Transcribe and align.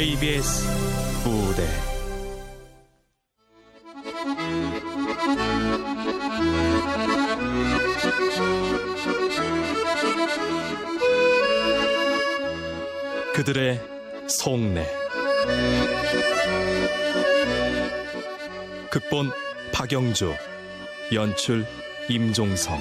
KBS 0.00 0.64
무대. 1.26 1.68
그들의 13.34 13.78
속내. 14.26 14.86
극본 18.88 19.30
박영주 19.70 20.34
연출 21.12 21.66
임종성 22.08 22.80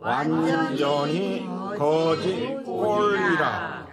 완전히 0.00 1.46
거짓 1.76 2.56
꼴이라 2.64 3.86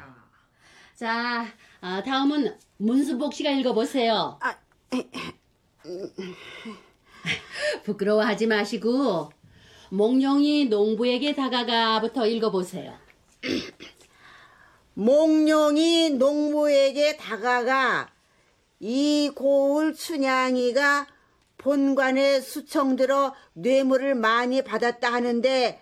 자, 0.95 1.45
아, 1.81 2.02
다음은 2.02 2.57
문수복 2.77 3.33
씨가 3.33 3.52
읽어보세요. 3.52 4.39
아, 4.41 4.55
부끄러워하지 7.83 8.47
마시고 8.47 9.31
몽룡이 9.89 10.66
농부에게 10.66 11.35
다가가부터 11.35 12.25
읽어보세요. 12.25 12.97
몽룡이 14.95 16.11
농부에게 16.11 17.17
다가가 17.17 18.09
이 18.80 19.31
고을 19.35 19.94
춘향이가 19.94 21.08
본관에 21.58 22.39
수청 22.41 22.95
들어 22.95 23.35
뇌물을 23.53 24.16
많이 24.16 24.63
받았다 24.63 25.11
하는데 25.11 25.81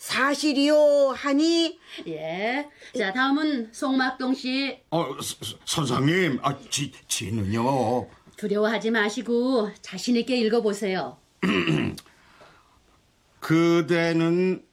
사실이요 0.00 1.10
하니 1.14 1.78
예. 2.06 2.66
자, 2.96 3.12
다음은 3.12 3.68
송막동 3.70 4.34
씨. 4.34 4.80
어, 4.90 5.04
서- 5.20 5.58
선생님 5.66 6.38
아, 6.42 6.56
지, 6.70 6.90
지는요 7.06 8.08
두려워하지 8.38 8.90
마시고 8.92 9.70
자신 9.82 10.16
있게 10.16 10.38
읽어보세요. 10.38 11.18
그대는 13.40 14.64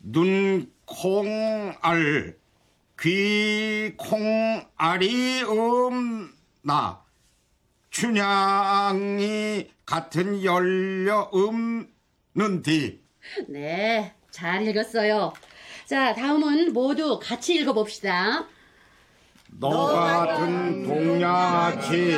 눈 0.00 0.72
콩알 0.84 2.36
귀 3.00 3.92
콩알이 3.96 5.42
없나 5.46 7.04
춘향이 7.90 9.70
같은 9.84 10.42
열려 10.42 11.30
없는디 11.32 13.00
네, 13.48 14.14
잘 14.36 14.68
읽었어요. 14.68 15.32
자, 15.86 16.14
다음은 16.14 16.74
모두 16.74 17.18
같이 17.18 17.54
읽어봅시다. 17.54 18.44
너 19.58 19.86
같은 19.86 20.82
동양아치 20.86 22.12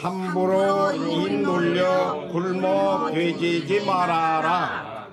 함부로 0.00 0.92
입 0.92 1.40
놀려 1.40 2.28
굶어 2.30 3.10
돼지지 3.10 3.84
말아라 3.84 5.08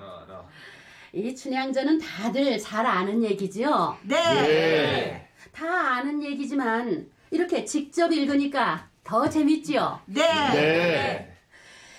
이 1.12 1.34
춘향전은 1.34 1.98
다들 1.98 2.56
잘 2.60 2.86
아는 2.86 3.24
얘기죠? 3.24 3.96
네. 4.02 5.28
다 5.50 5.96
아는 5.96 6.22
얘기지만 6.22 7.10
이렇게 7.32 7.64
직접 7.64 8.12
읽으니까 8.12 8.86
더 9.02 9.28
재밌지요? 9.28 9.98
네. 10.06 11.36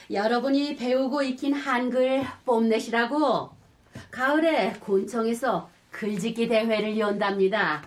여러분이 0.09 0.77
배우고 0.77 1.23
익힌 1.23 1.53
한글 1.53 2.23
뽐내시라고 2.45 3.62
가을에 4.13 4.73
곤청에서 4.79 5.67
글짓기 5.89 6.47
대회를 6.47 6.99
연답니다. 6.99 7.83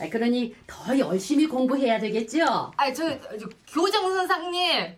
아, 0.00 0.08
그러니 0.08 0.56
더 0.66 0.98
열심히 0.98 1.46
공부해야 1.46 2.00
되겠죠? 2.00 2.72
아, 2.76 2.92
저, 2.92 3.08
저 3.38 3.48
교정 3.68 4.12
선생님. 4.12 4.96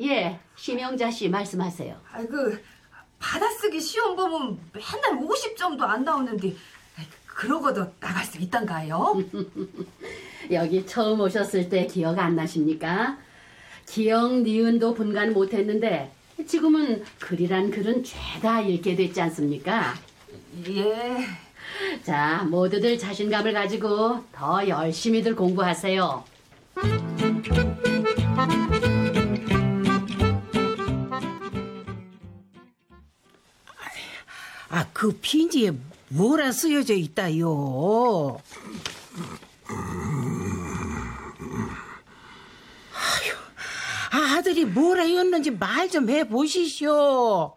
예, 0.00 0.40
심영자 0.56 1.12
씨 1.12 1.28
말씀하세요. 1.28 2.00
아, 2.12 2.18
그 2.24 2.60
받아쓰기 3.20 3.80
시험 3.80 4.16
보면 4.16 4.58
맨날 4.72 5.24
50점도 5.24 5.82
안 5.82 6.02
나오는데 6.02 6.54
그러고도 7.26 7.92
나갈 8.00 8.24
수 8.24 8.38
있단가요? 8.38 9.22
여기 10.50 10.84
처음 10.86 11.20
오셨을 11.20 11.68
때 11.68 11.86
기억 11.86 12.18
안 12.18 12.34
나십니까? 12.34 13.16
기억 13.86 14.42
니은도 14.42 14.94
분간 14.94 15.32
못했는데 15.32 16.10
지금은 16.46 17.04
글이란 17.20 17.70
글은 17.70 18.02
죄다 18.02 18.60
읽게 18.60 18.96
됐지 18.96 19.20
않습니까? 19.20 19.94
예. 20.68 21.26
자, 22.04 22.44
모두들 22.48 22.98
자신감을 22.98 23.52
가지고 23.52 24.24
더 24.32 24.66
열심히들 24.66 25.36
공부하세요. 25.36 26.24
아, 34.68 34.86
그 34.92 35.18
편지에 35.22 35.72
뭐라 36.08 36.52
쓰여져 36.52 36.94
있다요? 36.94 38.40
아휴, 44.12 44.36
아들이 44.36 44.64
뭐라 44.64 45.02
했는지 45.04 45.50
말 45.50 45.88
좀 45.88 46.08
해보시쇼. 46.10 47.54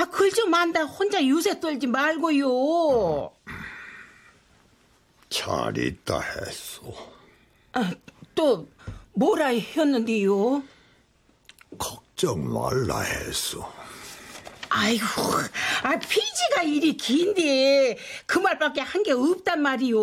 아, 0.00 0.06
글 0.06 0.30
좀 0.32 0.54
안다 0.54 0.84
혼자 0.84 1.22
유세 1.22 1.60
떨지 1.60 1.86
말고요. 1.86 3.32
잘 5.28 5.76
있다 5.76 6.20
했소. 6.20 6.94
아, 7.74 7.90
또 8.34 8.66
뭐라 9.12 9.48
했는데요? 9.48 10.62
걱정 11.78 12.50
말라 12.50 13.00
했소. 13.00 13.62
아이고, 14.70 15.04
아, 15.82 15.98
피지가 15.98 16.62
일이 16.62 16.96
긴데 16.96 17.98
그 18.24 18.38
말밖에 18.38 18.80
한 18.80 19.02
게 19.02 19.12
없단 19.12 19.60
말이요. 19.60 19.98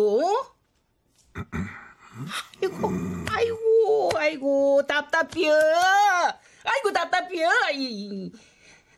아이고, 2.62 2.90
아이고, 3.30 4.10
아이고, 4.16 4.82
답답해. 4.86 5.50
아이고, 6.64 6.92
답답해. 6.92 7.44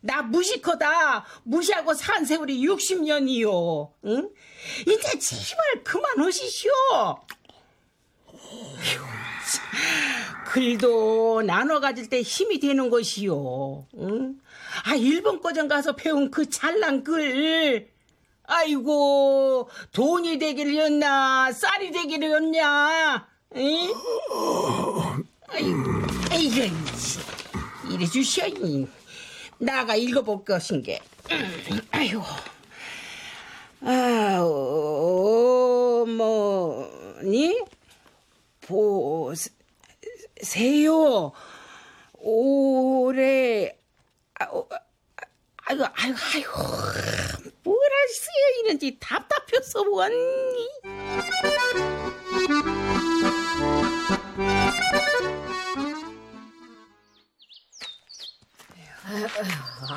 이, 0.03 0.07
나 0.07 0.23
무식하다. 0.23 1.25
무시하고 1.45 1.95
산 1.95 2.25
세월이 2.25 2.67
60년이요. 2.67 3.91
응? 4.07 4.31
이제 4.87 5.19
제발 5.19 5.85
그만하시쇼. 5.85 6.71
글도 10.47 11.43
나눠 11.43 11.81
가질 11.81 12.09
때 12.09 12.23
힘이 12.23 12.59
되는 12.59 12.91
것이요. 12.91 13.87
응? 13.99 14.41
아, 14.85 14.95
일본 14.95 15.41
거전 15.41 15.69
가서 15.69 15.95
배운 15.95 16.31
그 16.31 16.49
잘난 16.49 17.05
글. 17.05 17.89
아이고, 18.45 19.71
돈이 19.93 20.39
되기를 20.39 20.77
였나, 20.77 21.53
쌀이 21.53 21.93
되기를 21.93 22.33
였냐, 22.33 23.29
응? 23.55 23.63
아이고, 25.47 25.83
아이고, 26.31 26.77
이래 27.91 28.07
주시오, 28.07 28.47
이. 28.47 28.89
나가 29.61 29.95
읽어볼 29.95 30.45
것인 30.45 30.83
게. 30.83 31.01
아이고. 31.93 32.23
아, 33.83 34.39
어머니? 37.23 37.63
보세요. 38.63 39.53
아, 44.39 44.47
아이고, 45.67 45.85
아이고, 45.95 46.19
아이고. 46.35 46.53
뭐라 47.63 47.95
쓰여 48.09 48.59
있는지 48.61 48.99
답답해서 48.99 49.85
뭐니? 49.85 50.17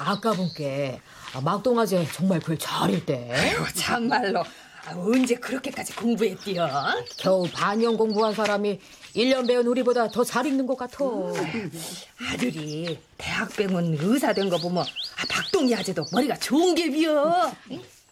아까 0.03 0.33
본게 0.33 1.00
막동아재 1.44 2.07
정말 2.13 2.39
글 2.39 2.57
잘했대. 2.57 3.29
아이고, 3.31 3.65
참말로. 3.75 4.41
아, 4.85 4.91
언제 4.97 5.35
그렇게까지 5.35 5.95
공부했디요? 5.95 6.67
겨우 7.17 7.47
반년 7.53 7.95
공부한 7.95 8.33
사람이 8.33 8.81
1년 9.15 9.47
배운 9.47 9.65
우리보다 9.65 10.09
더 10.09 10.23
잘 10.25 10.45
읽는 10.45 10.67
것 10.67 10.77
같아. 10.77 10.97
아들이 12.33 13.00
대학 13.17 13.50
병원 13.55 13.95
의사 14.00 14.33
된 14.33 14.50
거 14.50 14.57
보면 14.57 14.83
아, 14.83 15.25
박동희 15.29 15.73
아재도 15.73 16.03
머리가 16.11 16.35
좋은 16.38 16.75
게 16.75 16.89
비어. 16.89 17.51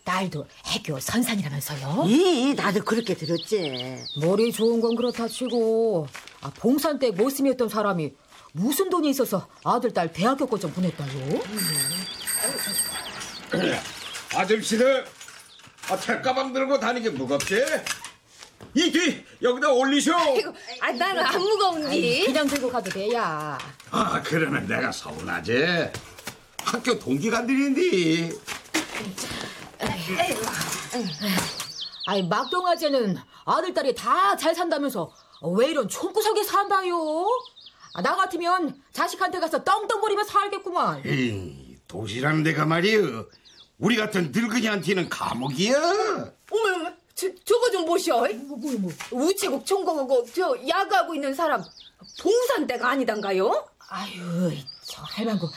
딸도 0.05 0.47
해교 0.67 0.99
선산이라면서요? 0.99 2.05
예, 2.07 2.53
나도 2.53 2.83
그렇게 2.85 3.13
들었지. 3.15 3.97
머리 4.21 4.51
좋은 4.51 4.79
건 4.81 4.95
그렇다 4.95 5.27
치고 5.27 6.07
아, 6.41 6.49
봉산 6.55 6.97
때 6.99 7.11
모심이었던 7.11 7.67
사람이 7.69 8.13
무슨 8.53 8.89
돈이 8.89 9.09
있어서 9.11 9.47
아들 9.63 9.93
딸 9.93 10.11
대학교 10.11 10.45
거좀 10.45 10.71
보냈다요? 10.73 11.39
아줌씨들, 14.35 15.05
아, 15.89 15.97
책가방 15.99 16.53
들고 16.53 16.79
다니기 16.79 17.09
무겁지? 17.11 17.55
이 18.73 18.91
뒤 18.91 19.25
여기다 19.41 19.69
올리쇼. 19.71 20.13
아, 20.81 20.91
나는 20.91 21.25
안 21.25 21.39
무거운디. 21.41 22.25
그냥 22.25 22.47
들고 22.47 22.69
가도 22.71 22.89
돼야. 22.89 23.57
아, 23.89 24.21
그러면 24.23 24.67
내가 24.67 24.91
서운하지. 24.91 25.89
학교 26.63 26.97
동기간들인데. 26.99 28.35
아니 32.07 32.23
막동아재는 32.27 33.17
아들 33.45 33.73
딸이 33.73 33.95
다 33.95 34.35
잘 34.37 34.53
산다면서 34.55 35.11
왜 35.57 35.69
이런 35.69 35.87
총구석에 35.89 36.43
산다요? 36.43 37.27
아, 37.93 38.01
나 38.01 38.15
같으면 38.15 38.81
자식한테 38.93 39.39
가서 39.39 39.63
떵떵거리며 39.63 40.23
살겠구만. 40.23 41.03
에이, 41.05 41.77
도시라는 41.87 42.43
데가 42.43 42.65
말이여. 42.65 43.25
우리 43.79 43.95
같은 43.97 44.31
늙은이한테는 44.33 45.09
감옥이야. 45.09 45.75
어머, 45.77 46.75
어머, 46.75 46.91
저, 47.15 47.27
저거 47.45 47.69
좀 47.71 47.85
보시오. 47.85 48.25
우체국 49.11 49.65
총공하고 49.65 50.25
저 50.33 50.55
야구하고 50.67 51.13
있는 51.15 51.33
사람 51.33 51.63
봉산대가 52.21 52.89
아니단가요? 52.89 53.67
아유 53.89 54.51
저 54.85 55.01
할망구 55.03 55.49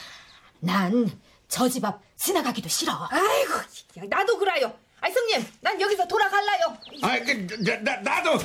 난 0.60 1.10
저 1.48 1.68
집 1.68 1.84
앞 1.84 2.00
지나가기도 2.16 2.68
싫어. 2.68 2.92
아이고, 3.10 3.52
야, 3.98 4.02
나도 4.08 4.38
그래요. 4.38 4.72
아이, 5.00 5.12
성님, 5.12 5.46
난 5.60 5.78
여기서 5.80 6.08
돌아갈라요. 6.08 6.78
아, 7.02 7.18
그, 7.20 7.46
나, 7.62 7.76
나, 7.80 7.96
나도 8.00 8.38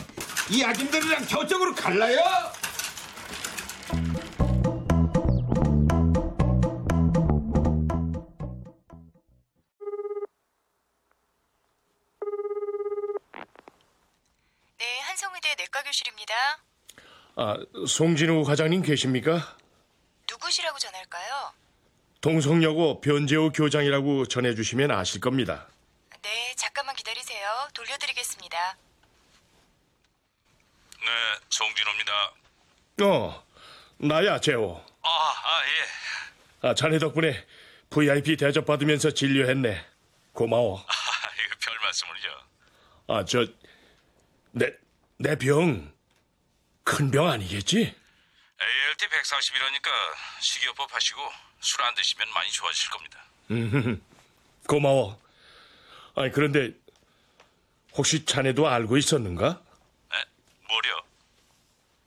이 0.52 0.62
아줌들이랑 0.62 1.26
저쪽으로 1.28 1.74
갈라요. 1.74 2.20
아, 17.42 17.56
송진우 17.88 18.44
과장님 18.44 18.82
계십니까? 18.82 19.56
누구시라고 20.30 20.78
전할까요? 20.78 21.54
동성여고 22.20 23.00
변재호 23.00 23.50
교장이라고 23.54 24.26
전해주시면 24.26 24.92
아실 24.92 25.22
겁니다. 25.22 25.70
네, 26.22 26.54
잠깐만 26.58 26.98
기다리세요. 26.98 27.48
돌려드리겠습니다. 27.74 28.78
네, 31.00 31.08
송진호입니다. 31.50 32.34
어, 33.04 33.44
나야, 34.00 34.42
재호. 34.42 34.84
아, 35.02 35.08
아, 35.08 35.62
예. 35.64 36.68
아, 36.68 36.74
자네 36.76 37.00
덕분에 37.00 37.48
VIP 37.90 38.36
대접 38.36 38.66
받으면서 38.66 39.12
진료했네. 39.12 39.86
고마워. 40.34 40.78
아, 40.78 40.92
이거 41.46 41.56
별 41.64 41.78
말씀을요. 41.84 42.38
아, 43.08 43.24
저, 43.24 43.48
내, 44.52 44.74
내 45.18 45.38
병, 45.38 45.90
큰 46.90 47.12
병 47.12 47.30
아니겠지? 47.30 47.78
ALT 47.78 49.08
140이라니까 49.08 49.90
식이요법 50.42 50.94
하시고 50.94 51.22
술 51.62 51.82
안 51.84 51.94
드시면 51.94 52.30
많이 52.34 52.50
좋아지실 52.52 52.90
겁니다. 52.90 53.24
음, 53.52 54.02
고마워. 54.68 55.22
아니, 56.16 56.32
그런데, 56.32 56.74
혹시 57.94 58.26
자네도 58.26 58.68
알고 58.68 58.98
있었는가? 58.98 59.62
에, 60.14 60.26
뭐려? 60.68 61.04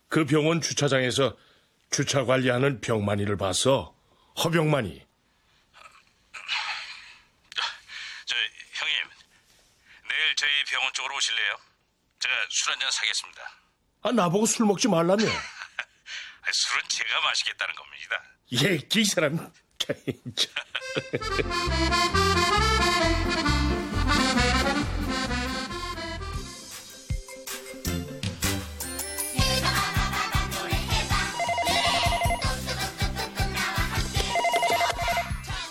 그 0.08 0.24
병원 0.26 0.60
주차장에서 0.60 1.36
주차 1.90 2.24
관리하는 2.24 2.80
병만이를 2.80 3.36
봤어. 3.36 3.94
허병만이. 4.42 5.06
저, 8.26 8.36
형님, 8.72 9.10
내일 10.08 10.36
저희 10.36 10.64
병원 10.70 10.92
쪽으로 10.92 11.14
오실래요? 11.16 11.56
제가 12.18 12.34
술 12.50 12.72
한잔 12.72 12.90
사겠습니다. 12.90 13.61
아, 14.02 14.10
나보고 14.10 14.46
술 14.46 14.66
먹지 14.66 14.88
말라며. 14.88 15.24
아, 15.24 16.52
술은 16.52 16.82
제가 16.88 17.20
마시겠다는 17.22 17.74
겁니다. 17.74 18.22
예, 18.64 18.78
이 19.00 19.04
사람. 19.04 19.52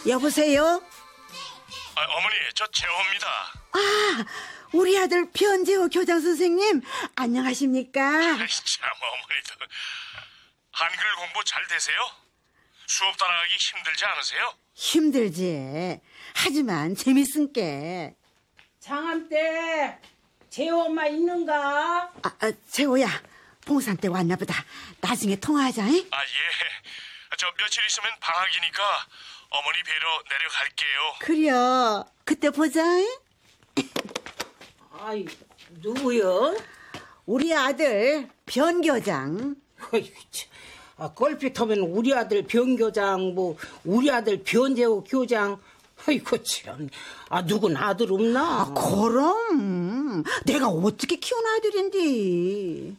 여보세요? 0.08 0.82
아, 1.96 2.02
어머니, 2.02 2.36
저 2.56 2.66
재호입니다. 2.68 3.28
아, 3.74 4.26
우리 4.74 4.98
아들 4.98 5.30
변재호 5.32 5.88
교장 5.90 6.22
선생님, 6.22 6.82
안녕하십니까? 7.16 8.02
아이, 8.02 8.48
참, 8.48 8.90
어머니도. 9.02 9.66
한글 10.72 11.16
공부 11.18 11.44
잘 11.44 11.66
되세요? 11.68 11.98
수업 12.88 13.18
따라가기 13.18 13.56
힘들지 13.56 14.06
않으세요? 14.06 14.54
힘들지. 14.74 16.00
하지만 16.36 16.96
재밌은게. 16.96 18.16
장암 18.80 19.30
때 19.30 20.00
재호 20.50 20.84
엄마 20.84 21.06
있는가? 21.06 22.12
아, 22.24 22.36
아, 22.40 22.52
재호야, 22.70 23.08
봉산 23.66 23.98
때 23.98 24.08
왔나 24.08 24.36
보다. 24.38 24.66
나중에 25.02 25.36
통화하자, 25.36 25.86
잉? 25.88 26.08
아, 26.12 26.24
예. 26.24 26.28
저 27.38 27.48
며칠 27.58 27.86
있으면 27.86 28.12
방학이니까 28.20 29.08
어머니 29.50 29.84
뵈러 29.84 30.24
내려갈게요. 30.30 31.16
그려. 31.20 32.06
그때 32.26 32.50
보자, 32.50 32.82
잉? 33.00 33.08
아이, 35.04 35.26
누구요? 35.82 36.56
우리 37.26 37.52
아들 37.56 38.30
변교장. 38.46 39.56
어이. 39.92 40.12
아, 40.98 41.12
걸핏하면 41.12 41.80
우리 41.80 42.14
아들 42.14 42.44
변교장, 42.44 43.34
뭐, 43.34 43.58
우리 43.84 44.12
아들 44.12 44.44
변재호 44.44 45.04
교장. 45.04 45.60
아이고, 46.06 46.44
참. 46.44 46.88
아, 47.30 47.44
누군 47.44 47.76
아들 47.78 48.14
없나? 48.14 48.62
아, 48.62 48.74
그럼. 48.76 50.24
내가 50.46 50.68
어떻게 50.68 51.16
키운 51.16 51.42
아들인데. 51.48 52.96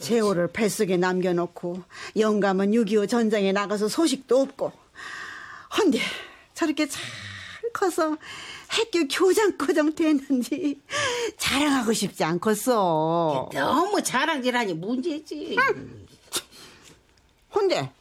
재호를 0.00 0.48
뱃속에 0.48 0.96
남겨놓고 0.96 1.82
영감은 2.18 2.70
6.25 2.70 3.08
전장에 3.08 3.52
나가서 3.52 3.88
소식도 3.88 4.40
없고 4.40 4.72
헌데 5.76 6.00
저렇게 6.54 6.88
잘 6.88 7.04
커서 7.72 8.16
학교 8.68 9.06
교장과정 9.08 9.94
됐는지 9.94 10.80
자랑하고 11.38 11.92
싶지 11.92 12.24
않겠어. 12.24 13.50
너무 13.52 14.02
자랑질하니 14.02 14.74
문제지. 14.74 15.56
헌데 17.54 17.92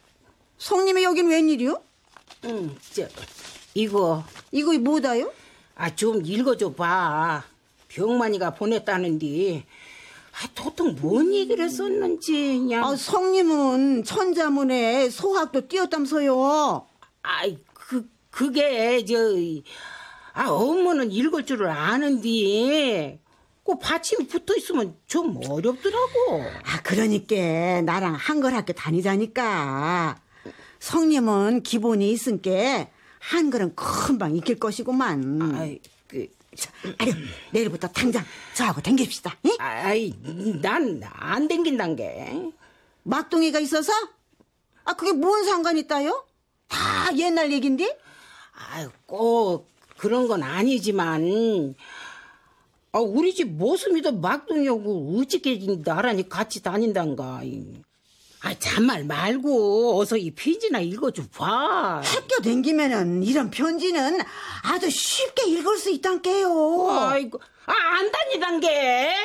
성님이 0.57 1.03
여긴 1.03 1.29
웬일이요? 1.29 1.81
응, 2.45 2.75
저, 2.93 3.07
이거. 3.74 4.24
이거 4.51 4.77
뭐다요? 4.77 5.31
아, 5.75 5.93
좀 5.95 6.25
읽어줘 6.25 6.74
봐. 6.74 7.43
병만이가 7.89 8.55
보냈다는데. 8.55 9.65
아, 10.31 10.48
도통 10.53 10.98
뭔 11.01 11.34
얘기를 11.34 11.69
썼는지, 11.69 12.60
그냥. 12.60 12.84
아, 12.84 12.95
성님은 12.95 14.03
천자문에 14.03 15.10
소학도 15.10 15.67
띄었다면서요. 15.67 16.88
아이, 17.24 17.57
그, 17.74 18.10
그게, 18.29 19.03
저, 19.05 19.15
아, 20.35 20.49
업무는 20.49 21.11
읽을 21.11 21.45
줄을 21.45 21.69
아는데, 21.69 23.19
그 23.65 23.79
받침이 23.79 24.27
붙어 24.27 24.55
있으면 24.55 24.95
좀 25.07 25.37
어렵더라고. 25.49 26.43
아, 26.65 26.81
그러니까 26.83 27.81
나랑 27.81 28.15
한글 28.15 28.53
학교 28.53 28.73
다니자니까. 28.73 30.19
성님은 30.79 31.63
기본이 31.63 32.11
있으니까 32.11 32.87
한글은 33.19 33.75
금방 33.75 34.35
익힐 34.35 34.59
것이구만. 34.59 35.55
아이, 35.55 35.79
그, 36.07 36.27
자, 36.55 36.69
아유, 36.99 37.13
내일부터 37.51 37.87
당장 37.87 38.23
저하고 38.53 38.81
댕깁시다. 38.81 39.35
응? 39.45 39.51
아이, 39.57 40.13
난 40.61 41.01
안 41.17 41.47
댕긴단 41.47 41.95
게. 41.95 42.51
막둥이가 43.03 43.59
있어서? 43.59 43.91
아, 44.83 44.93
그게 44.93 45.13
뭔 45.13 45.43
상관 45.45 45.77
있다요? 45.77 46.25
다 46.67 47.15
옛날 47.17 47.51
얘긴데? 47.51 47.97
아유, 48.53 48.89
꼭 49.07 49.67
그런 49.97 50.27
건 50.27 50.43
아니지만, 50.43 51.75
아, 52.91 52.99
우리 52.99 53.33
집 53.33 53.49
모습이도 53.51 54.13
막둥이하고 54.13 55.19
어찌게 55.19 55.83
나란히 55.83 56.27
같이 56.29 56.61
다닌단가. 56.63 57.41
아, 58.41 58.53
잔말 58.59 59.03
말고 59.03 59.99
어서 59.99 60.17
이 60.17 60.31
편지나 60.31 60.79
읽어줘 60.79 61.23
봐. 61.33 62.01
학교 62.03 62.41
댕기면은 62.43 63.23
이런 63.23 63.49
편지는 63.49 64.19
아주 64.63 64.89
쉽게 64.89 65.47
읽을 65.47 65.77
수 65.77 65.89
있단게요. 65.89 66.87
아이고, 66.91 67.39
아, 67.65 67.73
안 67.73 68.11
다니단 68.11 68.59
게. 68.59 69.15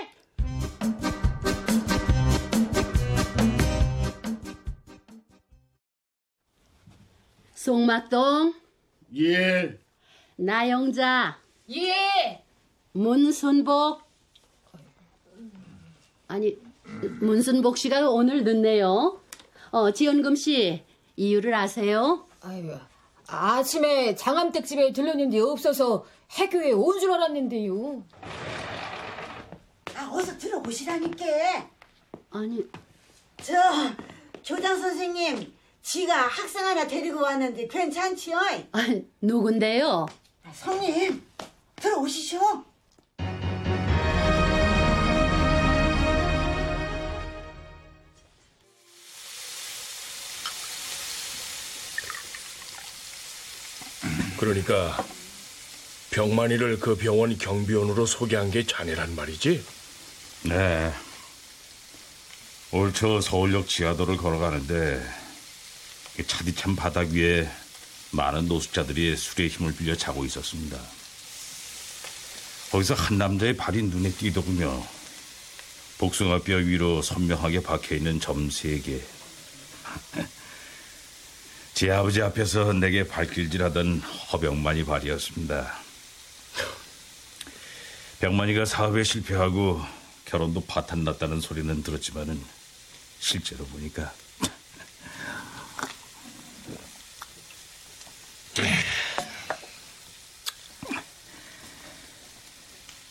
송막동, 7.55 8.55
예. 9.19 9.79
나영자, 10.45 11.37
예. 11.77 12.43
문순복. 12.93 14.01
아니, 16.29 16.57
문순복 17.21 17.77
씨가 17.77 18.09
오늘 18.09 18.43
늦네요. 18.43 19.21
어, 19.71 19.91
지연금 19.91 20.35
씨, 20.35 20.83
이유를 21.17 21.53
아세요? 21.53 22.27
아유, 22.41 22.75
아침에 23.27 24.15
장암댁 24.15 24.65
집에 24.65 24.95
들렸는데 24.95 25.39
없어서 25.41 26.07
해교에 26.33 26.73
온 26.73 26.99
줄 26.99 27.13
알았는데요. 27.13 28.03
아, 29.95 30.11
어서 30.11 30.39
들어보시라니까. 30.39 31.25
아니, 32.31 32.65
저 33.43 33.53
교장 34.43 34.81
선생님, 34.81 35.53
지가 35.83 36.15
학생 36.17 36.65
하나 36.65 36.87
데리고 36.87 37.21
왔는데 37.21 37.67
괜찮지요? 37.69 38.39
아, 38.73 38.79
누군데요? 39.21 40.07
성님, 40.53 41.23
들어오시죠. 41.77 42.65
그러니까 54.39 55.05
병만이를 56.11 56.81
그 56.81 56.97
병원 56.97 57.37
경비원으로 57.37 58.07
소개한 58.07 58.51
게 58.51 58.67
자네란 58.67 59.15
말이지? 59.15 59.65
네. 60.45 60.93
올초 62.73 63.21
서울역 63.21 63.69
지하도를 63.69 64.17
걸어가는데 64.17 65.05
이 66.19 66.25
차디찬 66.25 66.77
바닥 66.77 67.09
위에 67.09 67.51
많은 68.13 68.49
노숙자들이 68.49 69.17
술의 69.17 69.49
힘을 69.49 69.75
빌려 69.75 69.95
자고 69.97 70.25
있었습니다. 70.25 70.79
거기서 72.73 72.95
한 72.95 73.19
남자의 73.19 73.57
발이 73.57 73.83
눈에 73.83 74.11
띄더군요. 74.13 74.87
복숭아뼈 75.99 76.57
위로 76.57 77.03
선명하게 77.03 77.63
박혀있는 77.63 78.21
점 78.21 78.51
세 78.51 78.79
개. 78.81 79.01
제 81.75 81.91
아버지 81.91 82.21
앞에서 82.21 82.73
내게 82.75 83.07
발길질하던 83.07 84.01
허병만이 84.01 84.85
발이었습니다. 84.85 85.79
병만이가 88.21 88.67
사업에 88.67 89.03
실패하고 89.03 89.81
결혼도 90.27 90.65
파탄났다는 90.67 91.41
소리는 91.41 91.83
들었지만은 91.83 92.41
실제로 93.19 93.65
보니까 93.67 94.13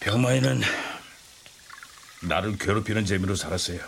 병만이는 0.10 0.62
나를 2.24 2.58
괴롭히는 2.58 3.06
재미로 3.06 3.36
살았어요. 3.36 3.80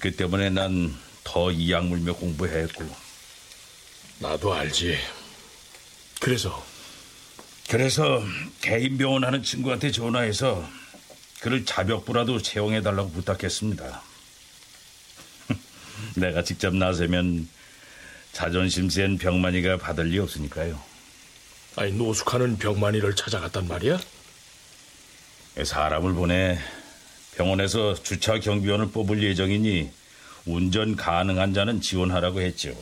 그 0.00 0.14
때문에 0.14 0.50
난 0.50 1.04
더 1.24 1.50
이악 1.50 1.86
물며 1.86 2.14
공부해야 2.14 2.58
했고 2.58 2.88
나도 4.20 4.54
알지. 4.54 4.96
그래서 6.20 6.64
그래서 7.68 8.22
개인 8.60 8.98
병원 8.98 9.24
하는 9.24 9.42
친구한테 9.42 9.90
전화해서 9.90 10.68
그를 11.40 11.64
자벽부라도 11.64 12.40
채용해달라고 12.40 13.10
부탁했습니다. 13.10 14.02
내가 16.16 16.44
직접 16.44 16.74
나서면 16.74 17.48
자존심 18.32 18.90
센 18.90 19.18
병만이가 19.18 19.78
받을 19.78 20.06
리 20.06 20.18
없으니까요. 20.18 20.80
아니 21.76 21.92
노숙하는 21.92 22.58
병만이를 22.58 23.16
찾아갔단 23.16 23.66
말이야? 23.66 23.98
사람을 25.62 26.14
보내 26.14 26.58
병원에서 27.36 27.94
주차 27.94 28.38
경비원을 28.38 28.90
뽑을 28.90 29.22
예정이니 29.22 29.90
운전 30.46 30.96
가능한 30.96 31.54
자는 31.54 31.80
지원하라고 31.80 32.40
했죠. 32.40 32.74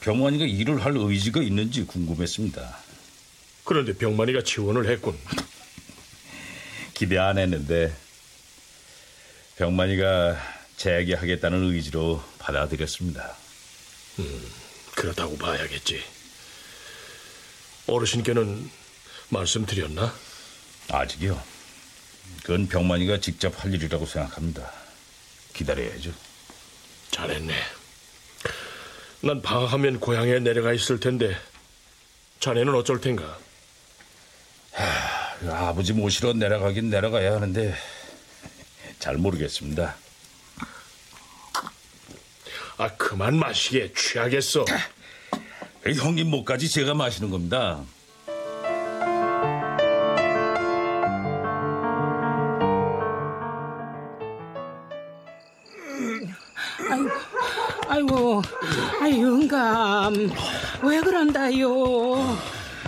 병만이가 0.00 0.44
일을 0.44 0.84
할 0.84 0.94
의지가 0.96 1.42
있는지 1.42 1.84
궁금했습니다. 1.84 2.78
그런데 3.64 3.96
병만이가 3.96 4.42
지원을 4.42 4.88
했군. 4.90 5.18
기대 6.94 7.18
안 7.18 7.38
했는데 7.38 7.94
병만이가 9.56 10.36
재계하겠다는 10.76 11.72
의지로 11.72 12.22
받아들였습니다. 12.38 13.36
음, 14.18 14.50
그렇다고 14.94 15.36
봐야겠지. 15.36 16.02
어르신께는 17.86 18.70
말씀드렸나? 19.28 20.12
아직이요. 20.90 21.40
그건 22.42 22.68
병만이가 22.68 23.20
직접 23.20 23.62
할 23.62 23.72
일이라고 23.74 24.06
생각합니다. 24.06 24.70
기다려야죠. 25.52 26.12
잘했네. 27.10 27.54
난 29.22 29.42
방학하면 29.42 30.00
고향에 30.00 30.38
내려가 30.38 30.72
있을 30.72 30.98
텐데 31.00 31.36
자네는 32.40 32.74
어쩔 32.74 33.00
텐가? 33.00 33.38
하, 34.72 35.68
아버지 35.68 35.92
모시러 35.92 36.32
내려가긴 36.32 36.88
내려가야 36.88 37.34
하는데 37.34 37.74
잘 38.98 39.16
모르겠습니다. 39.16 39.96
아 42.78 42.88
그만 42.96 43.36
마시게 43.36 43.92
취하겠어. 43.92 44.64
형님 45.84 46.28
목까지 46.30 46.68
제가 46.70 46.94
마시는 46.94 47.30
겁니다. 47.30 47.84
아이고, 58.10 58.42
아이 59.00 59.22
영감, 59.22 60.12
왜 60.82 61.00
그런다요? 61.00 62.36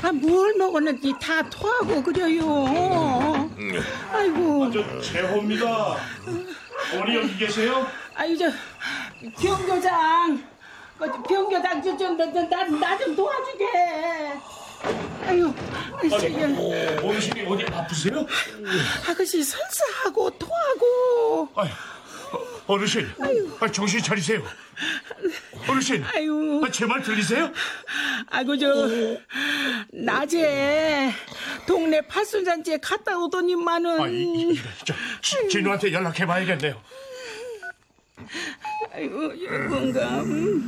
아, 0.02 0.10
뭘 0.12 0.52
먹었는지 0.58 1.14
다 1.20 1.48
토하고 1.48 2.02
그래요. 2.02 3.48
아이고. 4.12 4.72
저 4.72 5.00
재호입니다. 5.00 5.96
어머니 6.92 7.16
여기 7.16 7.36
계세요? 7.36 7.86
아유 8.16 8.36
저 8.36 8.50
병교장, 9.40 10.42
그 10.98 11.22
병교장 11.22 11.82
저좀나좀 11.84 13.14
도와주게. 13.14 13.64
아유, 15.28 15.54
아니, 15.92 16.12
어르신이 17.00 17.46
어디 17.46 17.64
아프세요? 17.72 18.26
아가씨 19.08 19.44
설사하고 19.44 20.30
토하고. 20.30 21.48
아유, 21.54 21.70
어르신, 22.66 23.08
아, 23.60 23.68
정신 23.70 24.02
차리세요. 24.02 24.42
어르신, 25.68 26.02
아유, 26.04 26.62
아, 26.64 26.70
제말 26.70 27.02
들리세요? 27.02 27.52
아이고 28.30 28.56
저 28.58 28.88
낮에 29.92 31.12
동네 31.66 32.00
팔순잔치에 32.02 32.78
갔다 32.78 33.16
오더니만은. 33.18 34.00
아, 34.00 34.08
이, 34.08 34.22
이, 34.52 34.60
저, 34.84 34.94
지- 35.20 35.48
진우한테 35.48 35.92
연락해봐야겠네요. 35.92 36.82
아이고 38.92 39.44
영감. 39.44 40.60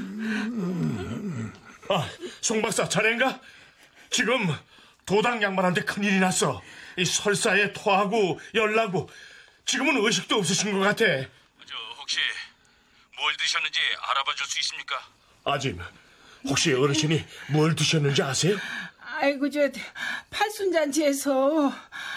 아, 1.89 2.09
송 2.41 2.63
박사 2.63 2.89
자네인가? 2.89 3.41
지금 4.11 4.49
도당 5.07 5.43
양반한테 5.43 5.83
큰일이 5.83 6.19
났어. 6.21 6.63
이 6.97 7.05
설사에 7.05 7.73
토하고 7.73 8.39
열나고 8.55 9.09
지금은 9.67 10.05
의식도 10.05 10.37
없으신 10.37 10.73
것 10.73 10.79
같아. 10.81 11.05
저 11.05 11.77
혹시 11.99 12.19
뭘 13.25 13.35
드셨는지 13.39 13.81
알아봐 14.03 14.35
줄 14.35 14.47
수 14.47 14.59
있습니까? 14.61 15.01
아짐, 15.45 15.81
혹시 16.45 16.75
어르신이 16.75 17.25
뭘 17.53 17.75
드셨는지 17.75 18.23
아세요? 18.23 18.59
아이고 19.01 19.49
저 19.49 19.61
팔순잔치에서 20.29 21.73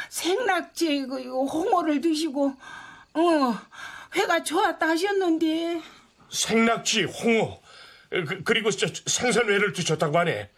생낙지 0.09 1.05
그 1.07 1.45
홍어를 1.45 2.01
드시고 2.01 2.47
어 3.13 3.61
회가 4.15 4.43
좋았다 4.43 4.85
하셨는데 4.89 5.81
생낙지, 6.29 7.03
홍어, 7.03 7.61
그, 8.09 8.43
그리고 8.43 8.69
저 8.69 8.87
생선회를 9.05 9.71
드셨다고 9.71 10.19
하네. 10.19 10.49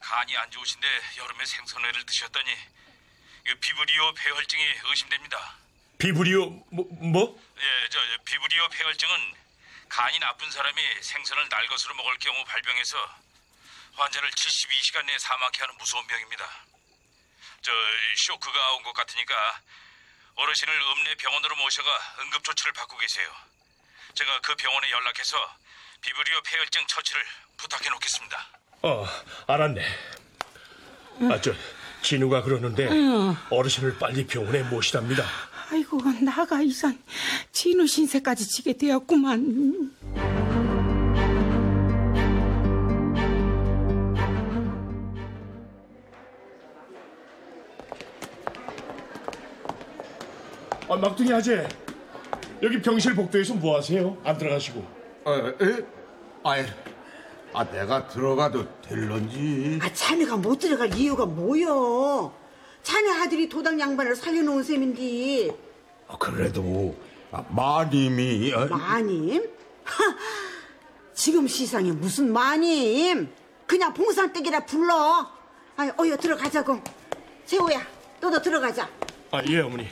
간이 0.00 0.36
안 0.38 0.50
좋으신데 0.50 0.86
여름에 1.18 1.44
생선회를 1.44 2.04
드셨더니 2.04 2.50
그 3.46 3.54
비브리오 3.60 4.12
폐혈증이 4.14 4.62
의심됩니다. 4.90 5.56
비브리오 5.98 6.50
뭐? 6.70 6.86
뭐? 6.90 7.40
예, 7.58 7.88
저 7.90 7.98
비브리오 8.24 8.68
폐혈증은 8.68 9.14
간이 9.88 10.18
나쁜 10.20 10.50
사람이 10.50 10.80
생선을 11.00 11.48
날 11.48 11.66
것으로 11.66 11.94
먹을 11.94 12.16
경우 12.18 12.44
발병해서 12.44 12.96
환자를 13.96 14.30
72시간 14.30 15.04
내에 15.06 15.18
사망케 15.18 15.58
하는 15.60 15.74
무서운 15.76 16.06
병입니다. 16.06 16.44
저 17.62 17.72
쇼크가 18.28 18.72
온 18.74 18.82
것 18.84 18.92
같으니까 18.92 19.60
어르신을 20.36 20.72
읍내 20.72 21.14
병원으로 21.16 21.56
모셔가 21.56 21.90
응급 22.20 22.44
조치를 22.44 22.72
받고 22.74 22.96
계세요. 22.98 23.28
제가 24.14 24.40
그 24.42 24.54
병원에 24.54 24.88
연락해서 24.90 25.36
비브리오 26.00 26.42
폐혈증 26.42 26.86
처치를 26.86 27.24
부탁해 27.56 27.88
놓겠습니다. 27.90 28.48
어, 28.82 29.04
알았네. 29.48 29.82
아, 31.32 31.40
저 31.40 31.52
진우가 32.02 32.42
그러는데 32.42 32.86
응. 32.88 33.36
어르신을 33.50 33.98
빨리 33.98 34.24
병원에 34.28 34.62
모시답니다. 34.62 35.24
아이고 35.70 35.98
나가 36.22 36.62
이산 36.62 36.98
진우 37.52 37.86
신세까지 37.86 38.48
지게 38.48 38.72
되었구만. 38.72 39.92
아, 50.90 50.96
막둥이 50.96 51.30
아재. 51.34 51.68
여기 52.62 52.80
병실 52.80 53.14
복도에서 53.14 53.54
뭐 53.54 53.76
하세요? 53.76 54.16
안 54.24 54.38
들어가시고. 54.38 54.80
어, 55.26 55.32
에? 55.60 55.84
아이, 56.42 56.64
아, 57.52 57.70
내가 57.70 58.08
들어가도 58.08 58.66
될런지. 58.80 59.78
아, 59.82 59.92
자네가 59.92 60.38
못 60.38 60.58
들어갈 60.58 60.94
이유가 60.94 61.26
뭐여? 61.26 62.32
자네 62.88 63.10
아들이 63.20 63.50
도당 63.50 63.78
양반을 63.78 64.16
살려놓은 64.16 64.62
셈인데. 64.62 65.54
아, 66.08 66.16
그래도 66.16 66.96
아, 67.30 67.44
마님이 67.50 68.54
어, 68.54 68.64
마님? 68.64 69.46
하, 69.84 70.16
지금 71.12 71.46
시상에 71.46 71.92
무슨 71.92 72.32
마님? 72.32 73.28
그냥 73.66 73.92
봉산댁이라 73.92 74.64
불러. 74.64 75.30
아, 75.76 75.92
어여 76.00 76.16
들어가자고. 76.16 76.80
세호야, 77.44 77.86
너도 78.22 78.40
들어가자. 78.40 78.88
아, 79.32 79.42
예, 79.46 79.60
어머니. 79.60 79.86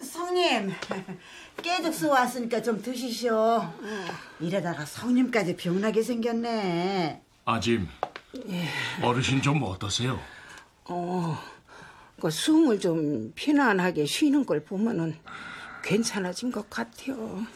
성님, 0.00 0.72
깨죽수 1.62 2.08
왔으니까 2.08 2.60
좀 2.62 2.82
드시쇼. 2.82 3.62
이러다가 4.40 4.84
성님까지 4.84 5.54
병나게 5.54 6.02
생겼네. 6.02 7.25
아짐, 7.48 7.88
어르신 9.02 9.40
좀 9.40 9.62
어떠세요? 9.62 10.18
어, 10.86 11.38
그 12.20 12.28
숨을 12.28 12.80
좀 12.80 13.32
편안하게 13.36 14.04
쉬는 14.04 14.44
걸 14.44 14.64
보면은 14.64 15.16
괜찮아진 15.80 16.50
것 16.50 16.68
같아요. 16.68 17.46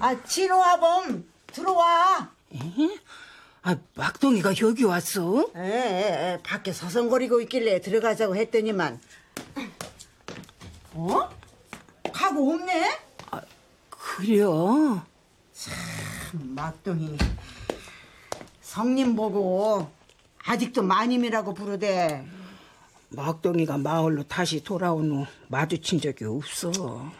아, 0.00 0.22
진호아범, 0.22 1.24
들어와. 1.46 2.30
에? 2.52 2.58
아, 3.62 3.74
막동이가 3.94 4.52
여기 4.60 4.84
왔어? 4.84 5.50
에, 5.56 5.60
에, 5.60 6.32
에, 6.34 6.42
밖에 6.42 6.70
서성거리고 6.70 7.40
있길래 7.40 7.80
들어가자고 7.80 8.36
했더니만. 8.36 9.00
어? 10.92 11.28
가고 12.12 12.52
없네? 12.52 12.98
그래요? 13.88 15.02
참, 15.54 15.74
막둥이. 16.54 17.16
성님 18.68 19.16
보고 19.16 19.90
아직도 20.44 20.82
마님이라고 20.82 21.54
부르대. 21.54 22.22
막동이가 23.08 23.78
마을로 23.78 24.24
다시 24.24 24.62
돌아온 24.62 25.10
후 25.10 25.26
마주친 25.48 25.98
적이 25.98 26.26
없어. 26.26 27.10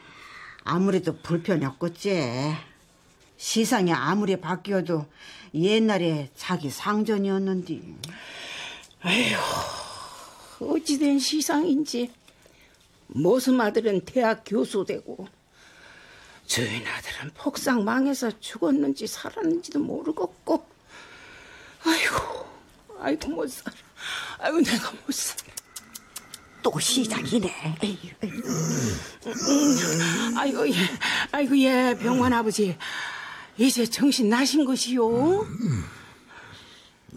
아무래도 0.62 1.16
불편이 1.16 1.64
없겠지. 1.64 2.54
시상이 3.38 3.94
아무리 3.94 4.38
바뀌어도 4.38 5.06
옛날에 5.54 6.28
자기 6.36 6.68
상전이었는데. 6.68 7.80
에휴, 9.06 9.38
어찌된 10.60 11.18
시상인지. 11.18 12.12
모습 13.06 13.58
아들은 13.58 14.02
대학 14.02 14.42
교수 14.44 14.84
되고, 14.84 15.26
주인 16.46 16.86
아들은 16.86 17.30
폭삭 17.34 17.84
망해서 17.84 18.38
죽었는지 18.38 19.06
살았는지도 19.06 19.78
모르겠고. 19.78 20.77
아이고, 21.84 22.46
아이고 23.00 23.28
못 23.30 23.50
살아. 23.50 23.76
아이고 24.38 24.60
내가 24.60 24.90
못 24.90 25.14
살아. 25.14 25.42
또 26.62 26.78
시작이네. 26.78 27.78
음, 29.26 30.36
아이고 30.36 30.68
예, 30.68 30.74
아이고 31.32 31.56
예, 31.58 31.96
병원 32.00 32.32
아버지. 32.32 32.76
이제 33.56 33.86
정신 33.86 34.28
나신 34.28 34.64
것이요? 34.64 35.46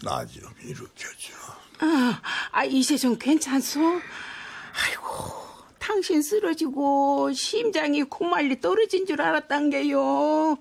나 0.02 0.24
좀 0.26 0.42
일으켜줘. 0.62 1.32
아, 1.80 2.20
아 2.52 2.64
이제 2.64 2.96
좀 2.96 3.18
괜찮소? 3.18 3.80
아이고, 3.80 5.32
당신 5.78 6.22
쓰러지고 6.22 7.32
심장이 7.34 8.02
콧말리 8.04 8.60
떨어진 8.60 9.04
줄 9.06 9.20
알았단 9.20 9.70
게요. 9.70 10.56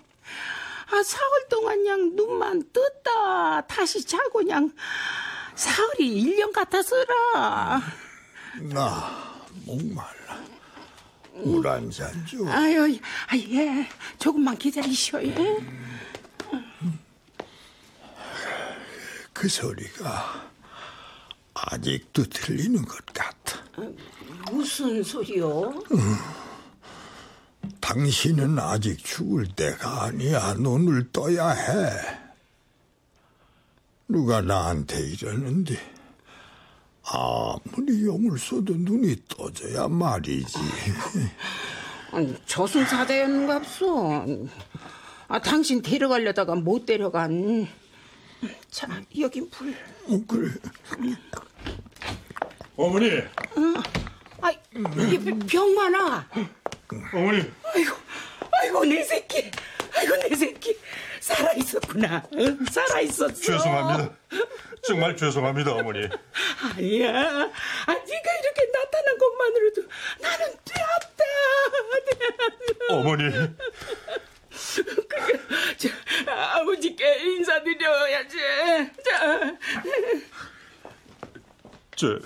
아, 0.91 1.04
사흘 1.04 1.47
동안 1.49 1.84
냥 1.84 2.15
눈만 2.15 2.63
떴다 2.73 3.62
다시 3.62 4.04
자고 4.06 4.41
냥 4.41 4.73
사흘이 5.56 6.25
1년 6.25 6.51
같았어라. 6.51 7.82
나 8.73 9.41
목말라. 9.65 10.41
잔 11.91 12.25
줘. 12.25 12.45
아유, 12.47 12.99
아, 13.27 13.38
예. 13.38 13.88
조금만 14.19 14.58
기다리시오, 14.58 15.23
예. 15.23 15.58
그 19.34 19.47
소리가 19.47 20.49
아직도 21.54 22.25
들리는 22.25 22.84
것 22.86 23.04
같아. 23.08 23.60
무슨 24.51 25.01
소리요? 25.01 25.82
당신은 27.80 28.60
아직 28.60 28.97
죽을 29.04 29.47
때가 29.47 30.04
아니야. 30.04 30.54
눈을 30.54 31.12
떠야 31.12 31.50
해. 31.50 31.91
누가 34.08 34.41
나한테 34.41 35.00
이러는데 35.00 35.76
아무리 37.04 38.06
용을 38.06 38.38
써도 38.38 38.74
눈이 38.76 39.24
떠져야 39.28 39.88
말이지. 39.88 40.60
아니, 42.12 42.36
저승사자였는갑소. 42.45 44.47
아, 45.28 45.39
당신 45.39 45.82
데려가려다가 45.82 46.56
못 46.56 46.86
데려간. 46.86 47.67
자, 48.69 49.02
여기 49.19 49.50
불. 49.50 49.74
어, 50.08 50.21
그래. 50.28 50.52
어머니, 52.76 53.10
아, 54.41 54.52
이 54.52 55.39
병만아. 55.47 56.28
어머니. 57.13 57.51
아이고, 57.63 57.95
아이고 58.51 58.86
내 58.86 59.04
새끼. 59.04 59.51
아이고 59.95 60.15
내 60.17 60.36
새끼. 60.36 60.77
살아 61.19 61.54
있었구나. 61.54 62.23
응? 62.34 62.65
살아 62.71 62.99
있었어. 63.01 63.34
죄송합니다. 63.34 64.13
정말 64.84 65.15
죄송합니다, 65.15 65.73
어머니. 65.73 66.08
아니야. 66.75 67.12
아, 67.12 67.93
네가 67.93 68.32
이렇게 68.41 68.71
나타난 68.73 69.17
것만으로도 69.17 69.84
나는 70.19 70.54
되었다. 70.65 71.23
어머니. 72.89 73.32
그게 75.08 75.39
저, 75.77 76.32
아버지께 76.32 77.19
인사드려야지. 77.23 78.38
자. 79.06 79.58
저 81.95 82.19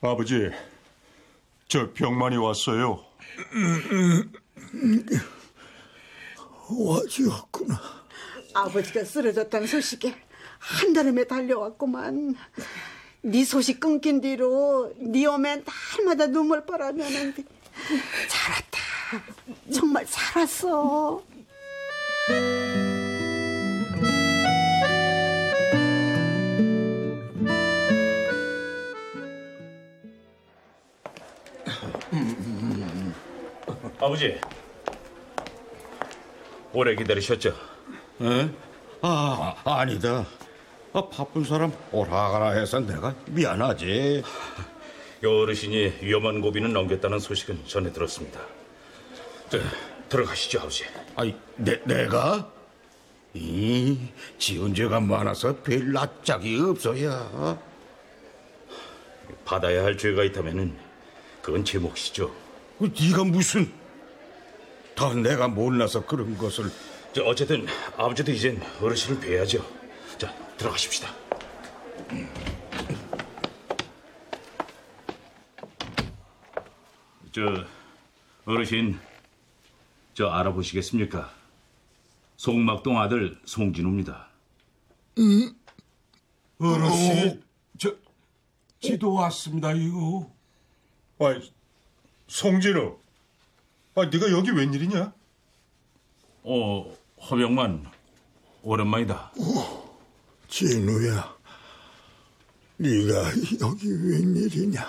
아버지, 0.00 0.50
저 1.68 1.92
병만이 1.92 2.36
왔어요. 2.36 3.04
와주었구나. 6.70 7.80
아버지가 8.54 9.04
쓰러졌다는 9.04 9.66
소식에 9.66 10.14
한달음에 10.58 11.24
달려왔구만. 11.24 12.34
네 13.22 13.44
소식 13.44 13.80
끊긴 13.80 14.20
뒤로 14.20 14.92
네 14.98 15.26
오면 15.26 15.64
날마다 15.98 16.28
눈물 16.28 16.64
빨아내는데 16.64 17.42
살았다. 18.28 18.78
정말 19.72 20.06
살았어. 20.06 21.22
아버지, 33.98 34.38
오래 36.72 36.94
기다리셨죠? 36.94 37.48
에? 38.20 38.50
아, 39.00 39.54
아니다. 39.64 40.26
아, 40.92 41.08
바쁜 41.08 41.44
사람 41.44 41.72
오라가라 41.92 42.50
해서 42.50 42.78
내가 42.80 43.14
미안하지. 43.26 44.22
어르신이 45.24 45.94
위험한 46.02 46.42
고비는 46.42 46.74
넘겼다는 46.74 47.18
소식은 47.18 47.62
전해 47.66 47.90
들었습니다. 47.90 48.38
자, 49.48 49.58
들어가시죠, 50.10 50.60
아버지. 50.60 50.84
아이, 51.14 51.34
내, 51.56 51.82
내가? 51.84 52.52
이, 53.32 53.98
지은 54.38 54.74
죄가 54.74 55.00
많아서 55.00 55.56
별 55.62 55.92
낯짝이 55.92 56.60
없어야. 56.60 57.58
받아야 59.46 59.84
할 59.84 59.96
죄가 59.96 60.24
있다면은 60.24 60.76
그건 61.40 61.64
제 61.64 61.78
몫이죠. 61.78 62.30
그 62.78 62.92
네가 63.00 63.24
무슨 63.24 63.72
더 64.96 65.12
내가 65.14 65.46
몰라서 65.46 66.04
그런 66.04 66.36
것을 66.38 66.72
저 67.12 67.22
어쨌든 67.24 67.66
아버지도 67.96 68.32
이젠 68.32 68.60
어르신을 68.80 69.20
뵈야죠. 69.20 69.64
자, 70.18 70.34
들어가십시다. 70.56 71.08
저 77.32 77.64
어르신 78.46 78.98
저 80.14 80.28
알아보시겠습니까? 80.28 81.30
송막동 82.36 82.98
아들 82.98 83.38
송진우입니다. 83.44 84.28
응? 85.18 85.54
어르신 86.58 87.42
저 87.78 87.94
지도 88.80 89.12
왔습니다 89.12 89.72
이거 89.72 90.30
아, 91.18 91.38
송진우. 92.28 93.05
아, 93.98 94.04
네가 94.04 94.30
여기 94.30 94.50
웬일이냐? 94.50 95.10
어, 96.42 96.94
허병만 97.30 97.86
오랜만이다. 98.62 99.32
진우야, 100.48 101.34
네가 102.76 103.14
여기 103.62 103.88
웬일이냐? 103.90 104.86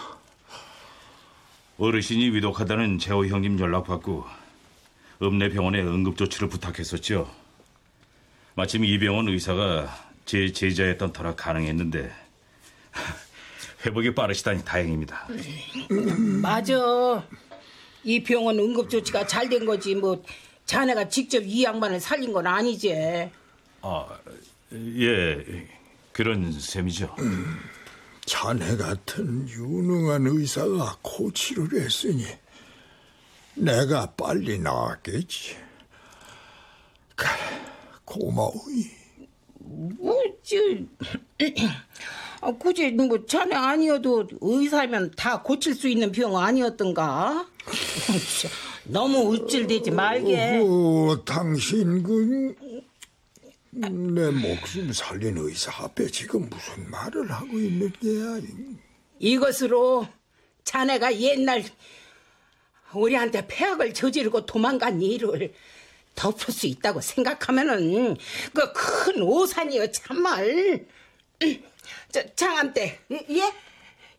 어르신이 1.77 2.31
위독하다는 2.31 2.99
재호 2.99 3.25
형님 3.25 3.57
연락받고 3.57 4.25
읍내 5.23 5.49
병원에 5.51 5.81
응급조치를 5.81 6.49
부탁했었죠. 6.49 7.33
마침 8.55 8.83
이 8.83 8.99
병원 8.99 9.29
의사가 9.29 9.87
제 10.25 10.51
제자였던 10.51 11.13
터라 11.13 11.33
가능했는데 11.35 12.11
회복이 13.85 14.15
빠르시다니 14.15 14.65
다행입니다. 14.65 15.27
맞아. 16.41 17.23
이 18.07 18.23
병원 18.23 18.57
응급조치가 18.57 19.27
잘 19.27 19.49
된 19.49 19.65
거지 19.65 19.93
뭐 19.93 20.23
자네가 20.65 21.09
직접 21.09 21.41
이 21.43 21.63
양반을 21.65 21.99
살린 21.99 22.31
건 22.31 22.47
아니지. 22.47 22.93
아, 23.81 24.07
예, 24.73 25.67
그런 26.13 26.51
셈이죠. 26.51 27.13
자네 28.25 28.77
같은 28.77 29.47
유능한 29.49 30.25
의사가 30.25 30.99
코치를 31.01 31.81
했으니 31.81 32.25
내가 33.55 34.11
빨리 34.11 34.57
나왔겠지. 34.59 35.57
그래, 37.15 37.29
고마워이. 38.05 38.89
뭐지? 39.59 40.87
아, 42.41 42.51
굳이 42.51 42.91
뭐 42.91 43.25
자네 43.25 43.55
아니어도 43.55 44.27
의사면 44.41 45.11
다 45.15 45.41
고칠 45.41 45.73
수 45.75 45.87
있는 45.87 46.11
병 46.11 46.37
아니었던가? 46.37 47.47
너무 48.85 49.19
우쭐대지 49.19 49.91
말게. 49.91 50.59
오, 50.59 51.23
당신 51.25 52.03
그내 52.03 52.53
목숨 54.31 54.93
살린 54.93 55.37
의사 55.37 55.71
앞에 55.83 56.07
지금 56.07 56.49
무슨 56.49 56.89
말을 56.89 57.29
하고 57.31 57.59
있는 57.59 57.91
게야? 57.99 58.39
이것으로 59.19 60.07
자네가 60.63 61.19
옛날 61.19 61.63
우리한테 62.93 63.45
폐악을 63.47 63.93
저지르고 63.93 64.45
도망간 64.45 65.01
일을 65.01 65.53
덮을 66.15 66.53
수 66.53 66.67
있다고 66.67 67.01
생각하면은 67.01 68.15
그 68.53 68.73
큰 68.73 69.21
오산이여 69.21 69.91
참말. 69.91 70.87
저 72.11 72.23
장한테 72.35 72.99
예? 73.11 73.53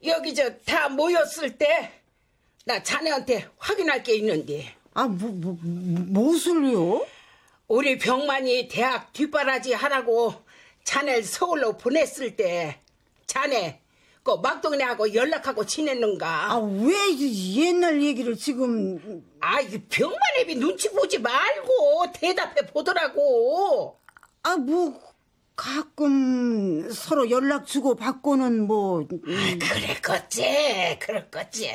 여기 0.04 0.34
저 0.34 0.50
다 0.64 0.88
모였을 0.88 1.56
때 1.58 1.92
나 2.64 2.82
자네한테 2.82 3.48
확인할 3.56 4.02
게 4.02 4.14
있는데. 4.16 4.74
아, 4.92 5.04
뭐, 5.06 5.30
뭐, 5.30 5.56
무엇을요? 5.62 7.06
우리 7.66 7.96
병만이 7.96 8.68
대학 8.68 9.10
뒷바라지 9.14 9.72
하라고 9.72 10.34
자네를 10.84 11.22
서울로 11.24 11.78
보냈을 11.78 12.36
때 12.36 12.78
자네 13.26 13.80
그 14.22 14.32
막동네하고 14.42 15.14
연락하고 15.14 15.64
지냈는가? 15.64 16.52
아, 16.52 16.58
왜이 16.58 17.56
옛날 17.58 18.02
얘기를 18.02 18.36
지금 18.36 19.24
아, 19.40 19.60
이 19.62 19.78
병만 19.88 20.18
애비 20.40 20.56
눈치 20.56 20.90
보지 20.90 21.20
말고 21.20 22.12
대답해 22.12 22.66
보더라고. 22.66 23.98
아, 24.42 24.56
뭐 24.58 25.00
가끔 25.58 26.88
서로 26.92 27.28
연락 27.30 27.66
주고 27.66 27.96
받고는 27.96 28.68
뭐 28.68 29.00
음, 29.00 29.58
그랬겠지, 29.58 30.98
그랬겠지. 31.00 31.68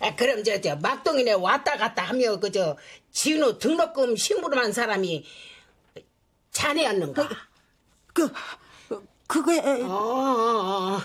아, 0.00 0.16
그럼 0.16 0.42
저, 0.42 0.58
저 0.62 0.76
막동이네 0.76 1.32
왔다 1.32 1.76
갔다 1.76 2.04
하며 2.04 2.40
그저 2.40 2.78
진우 3.12 3.58
등록금 3.58 4.16
심부름한 4.16 4.72
사람이 4.72 5.26
자네였는가? 6.52 7.28
그 8.14 8.32
그게 9.26 9.60
어, 9.60 9.86
어, 9.86 10.96
어. 10.96 11.00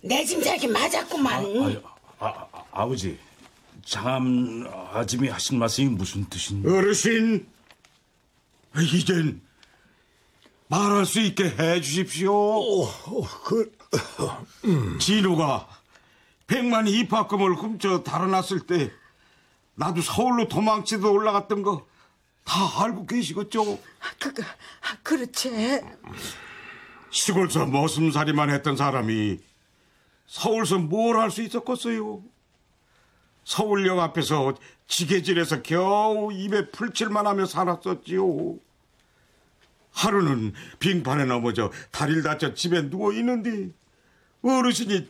내 0.00 0.24
짐작이 0.24 0.66
맞았구만. 0.66 1.44
아, 2.18 2.26
아, 2.26 2.48
아버지, 2.72 3.16
장암 3.84 4.66
아줌이 4.92 5.28
하신 5.28 5.60
말씀이 5.60 5.90
무슨 5.90 6.28
뜻인지. 6.28 6.68
어르신 6.68 7.48
이젠 8.92 9.45
말할 10.68 11.06
수 11.06 11.20
있게 11.20 11.44
해 11.44 11.80
주십시오. 11.80 12.32
그 13.44 13.72
진우가 14.98 15.68
백만 16.46 16.86
입학금을 16.88 17.54
훔쳐 17.54 18.02
달아났을 18.02 18.66
때 18.66 18.90
나도 19.74 20.00
서울로 20.02 20.48
도망치도 20.48 21.12
올라갔던 21.12 21.62
거 21.62 21.86
다 22.46 22.84
알고 22.84 23.06
계시겠죠? 23.06 23.78
그, 24.20 24.32
그 24.32 24.42
그렇지. 25.02 25.80
시골서 27.10 27.66
머슴살이만 27.66 28.50
했던 28.50 28.76
사람이 28.76 29.38
서울서 30.28 30.78
뭘 30.78 31.16
할 31.18 31.30
수 31.32 31.42
있었겠어요? 31.42 32.22
서울역 33.44 33.98
앞에서 33.98 34.54
지게질해서 34.86 35.62
겨우 35.62 36.32
입에 36.32 36.70
풀칠만 36.70 37.26
하며 37.26 37.46
살았었지요. 37.46 38.58
하루는 39.96 40.52
빙판에 40.78 41.24
넘어져 41.24 41.72
다리를 41.90 42.22
다쳐 42.22 42.52
집에 42.52 42.88
누워 42.90 43.12
있는데 43.12 43.70
어르신이 44.42 45.08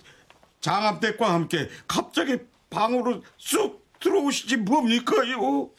장암댁과 0.60 1.34
함께 1.34 1.68
갑자기 1.88 2.38
방으로 2.70 3.22
쑥 3.36 3.84
들어오시지 3.98 4.58
뭡니까요? 4.58 5.70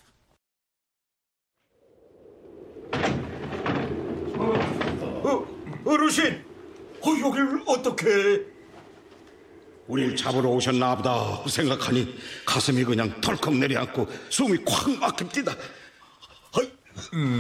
어, 5.23 5.47
어 5.85 5.97
르신, 5.97 6.43
어, 7.01 7.09
여길 7.09 7.63
어떻게? 7.65 8.45
우릴 9.87 10.17
잡으러 10.17 10.49
오셨나 10.49 10.97
보다 10.97 11.43
생각하니 11.47 12.13
가슴이 12.45 12.83
그냥 12.83 13.21
덜컥 13.21 13.55
내려앉고 13.55 14.05
숨이 14.29 14.65
콱 14.65 14.99
막힙니다. 14.99 15.53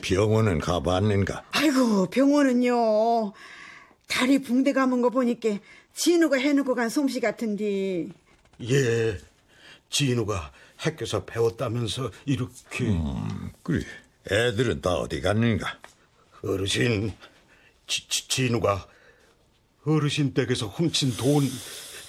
병원은 0.00 0.58
가봤는가? 0.60 1.44
아이고 1.52 2.06
병원은요 2.08 3.32
다리 4.06 4.40
붕대 4.40 4.72
감은 4.72 5.02
거 5.02 5.10
보니까 5.10 5.58
진우가 5.94 6.38
해놓고 6.38 6.74
간 6.74 6.88
솜씨 6.88 7.20
같은데 7.20 8.08
예, 8.62 9.18
진우가 9.90 10.52
학교에서 10.76 11.24
배웠다면서 11.24 12.10
이렇게 12.26 12.84
음, 12.86 13.50
그래. 13.62 13.84
애들은 14.30 14.80
다 14.82 14.94
어디 14.94 15.20
갔는가? 15.20 15.78
어르신, 16.42 17.12
지, 17.86 18.08
지, 18.08 18.28
진우가 18.28 18.86
어르신 19.88 20.34
댁에서 20.34 20.66
훔친 20.66 21.16
돈 21.16 21.48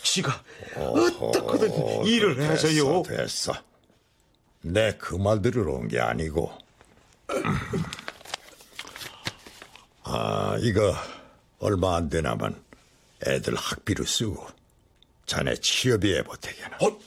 지가 0.03 0.43
어떻게든 0.75 2.05
일을 2.05 2.41
해서요. 2.41 3.03
됐어, 3.03 3.53
됐어. 3.53 3.63
내 4.61 4.97
그 4.97 5.15
말 5.17 5.41
들으러 5.41 5.73
온 5.73 5.87
게 5.87 5.99
아니고. 5.99 6.51
아, 10.03 10.57
이거 10.61 10.93
얼마 11.59 11.95
안 11.95 12.09
되나만 12.09 12.61
애들 13.27 13.55
학비로 13.55 14.05
쓰고 14.05 14.47
자네 15.25 15.55
취업비에 15.57 16.23
보태게나. 16.23 16.77
어, 16.81 16.97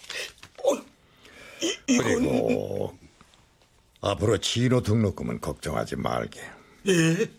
그리고 1.86 2.96
앞으로 4.00 4.38
진호 4.38 4.82
등록금은 4.82 5.40
걱정하지 5.40 5.96
말게. 5.96 6.40
예? 6.88 7.30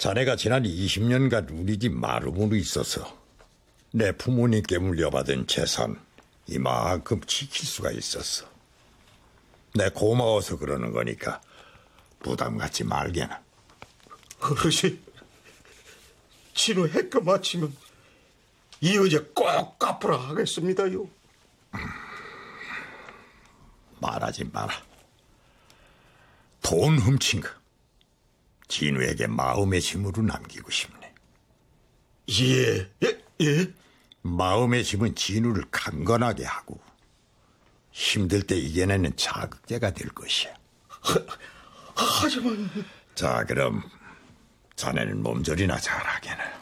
자네가 0.00 0.36
지난 0.36 0.62
20년간 0.62 1.50
우리 1.52 1.78
집 1.78 1.92
마루문으로 1.92 2.56
있어서 2.56 3.20
내 3.90 4.12
부모님께 4.12 4.78
물려받은 4.78 5.46
재산 5.46 6.00
이만큼 6.46 7.20
지킬 7.26 7.66
수가 7.66 7.90
있었어. 7.90 8.46
내 9.74 9.90
고마워서 9.90 10.56
그러는 10.56 10.92
거니까 10.92 11.42
부담 12.20 12.56
갖지 12.56 12.82
말게나. 12.82 13.42
어르신, 14.40 14.98
진호 16.54 16.88
해가 16.88 17.20
마치면 17.20 17.76
이 18.80 18.96
여자 18.96 19.22
꼭 19.34 19.78
갚으라 19.78 20.16
하겠습니다요. 20.16 21.06
말하지 24.00 24.44
마라. 24.44 24.72
돈 26.62 26.98
훔친 26.98 27.42
거. 27.42 27.59
진우에게 28.70 29.26
마음의 29.26 29.82
짐으로 29.82 30.22
남기고 30.22 30.70
싶네. 30.70 31.14
예, 32.30 32.90
예, 33.02 33.24
예. 33.42 33.72
마음의 34.22 34.84
짐은 34.84 35.16
진우를 35.16 35.64
강건하게 35.70 36.44
하고 36.44 36.80
힘들 37.90 38.42
때 38.42 38.56
이겨내는 38.56 39.16
자극제가 39.16 39.92
될 39.92 40.08
것이야. 40.10 40.54
하지만 41.94 42.70
자, 43.14 43.44
그럼 43.44 43.82
자네는 44.76 45.22
몸조리나 45.22 45.76
잘하게나. 45.78 46.60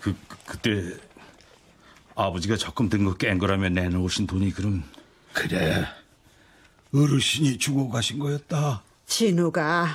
그, 0.00 0.16
그 0.26 0.36
그때 0.46 1.09
아버지가 2.26 2.56
적금 2.56 2.88
든 2.88 3.04
거 3.04 3.14
깬 3.16 3.38
거라면 3.38 3.74
내놓으신 3.74 4.26
돈이 4.26 4.52
그럼 4.52 4.84
그래. 5.32 5.84
어르신이 6.94 7.58
주고 7.58 7.88
가신 7.88 8.18
거였다. 8.18 8.82
진우가 9.06 9.86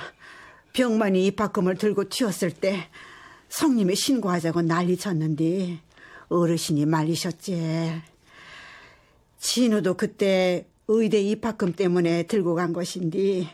병만이 0.72 1.26
입학금을 1.26 1.76
들고 1.76 2.08
튀었을 2.08 2.50
때 2.50 2.88
성님이 3.48 3.94
신고하자고 3.96 4.62
난리 4.62 4.96
쳤는데 4.96 5.78
어르신이 6.28 6.86
말리셨지. 6.86 8.02
진우도 9.38 9.94
그때 9.94 10.66
의대 10.88 11.20
입학금 11.20 11.72
때문에 11.74 12.24
들고 12.24 12.54
간 12.54 12.72
것인데 12.72 13.48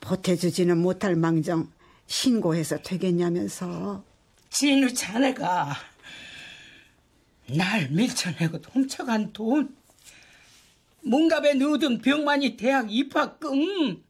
보태주지는 0.00 0.78
못할 0.78 1.14
망정 1.16 1.70
신고해서 2.06 2.78
되겠냐면서 2.82 4.02
진우 4.50 4.92
자네가 4.92 5.76
날 7.48 7.88
밀쳐내고 7.90 8.58
훔쳐간 8.72 9.32
돈. 9.32 9.76
문갑에 11.02 11.54
넣어둔 11.54 12.00
병만이 12.00 12.56
대학 12.56 12.88
입학금 12.90 14.02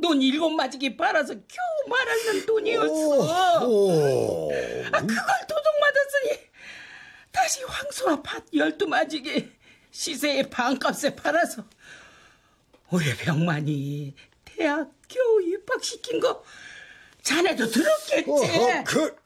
돈 0.00 0.22
일곱 0.22 0.50
마지기 0.50 0.96
빨아서 0.96 1.34
겨우 1.34 1.88
말하는 1.88 2.46
돈이었어. 2.46 3.60
아, 4.92 5.00
그걸 5.00 5.16
도둑맞았으니 5.46 6.46
다시 7.32 7.62
황소와 7.64 8.22
팥 8.22 8.44
열두 8.54 8.86
마지기 8.86 9.50
시세의 9.90 10.48
반값에 10.48 11.14
팔아서 11.16 11.64
우리 12.90 13.14
병만이 13.16 14.14
대학 14.44 14.90
겨우 15.08 15.42
입학시킨 15.42 16.20
거 16.20 16.42
자네도 17.22 17.66
들었겠지? 17.66 18.30
어허, 18.30 18.84
그, 18.84 19.16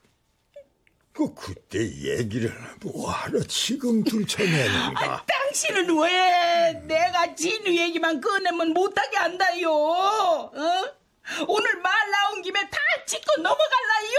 그, 1.21 1.33
그때 1.35 1.79
얘기를 1.79 2.51
뭐하러 2.81 3.43
지금 3.43 4.03
들춰내는가? 4.03 5.23
당신은 5.27 5.95
왜 5.99 6.73
내가 6.85 7.35
진우 7.35 7.67
얘기만 7.67 8.19
꺼내면 8.21 8.73
못하게 8.73 9.17
한다요? 9.17 9.71
어? 9.71 10.51
오늘 11.47 11.75
말 11.81 11.93
나온 12.11 12.41
김에 12.41 12.59
다 12.69 12.79
짚고 13.05 13.41
넘어갈라요? 13.41 14.17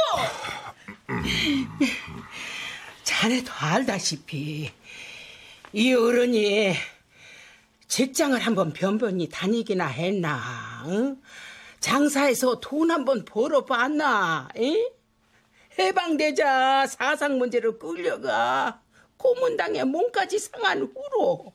자네도 3.02 3.52
알다시피 3.52 4.70
이 5.72 5.94
어른이 5.94 6.74
직장을 7.88 8.38
한번 8.38 8.72
변변히 8.72 9.28
다니기나 9.28 9.86
했나? 9.88 10.84
어? 10.86 11.16
장사해서 11.80 12.60
돈 12.60 12.90
한번 12.92 13.24
벌어봤나? 13.24 14.48
에? 14.56 15.01
해방되자 15.78 16.86
사상 16.86 17.38
문제로 17.38 17.78
끌려가 17.78 18.80
고문당에 19.16 19.84
몸까지 19.84 20.38
상한 20.38 20.82
후로 20.82 21.52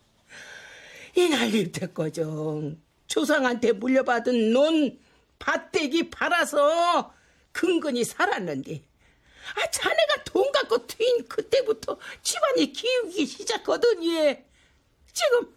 이 1.15 1.29
난리 1.29 1.71
됐거든. 1.71 2.81
조상한테 3.07 3.71
물려받은 3.73 4.51
논 4.53 4.99
밭대기 5.39 6.09
팔아서 6.09 7.13
근근히 7.51 8.03
살았는데 8.03 8.83
아 9.55 9.71
자네가 9.71 10.23
돈 10.25 10.51
갖고 10.51 10.77
튄 10.85 11.27
그때부터 11.27 11.97
집안이 12.21 12.71
기우기 12.73 13.25
시작거든 13.25 14.03
얘. 14.05 14.45
지금 15.13 15.55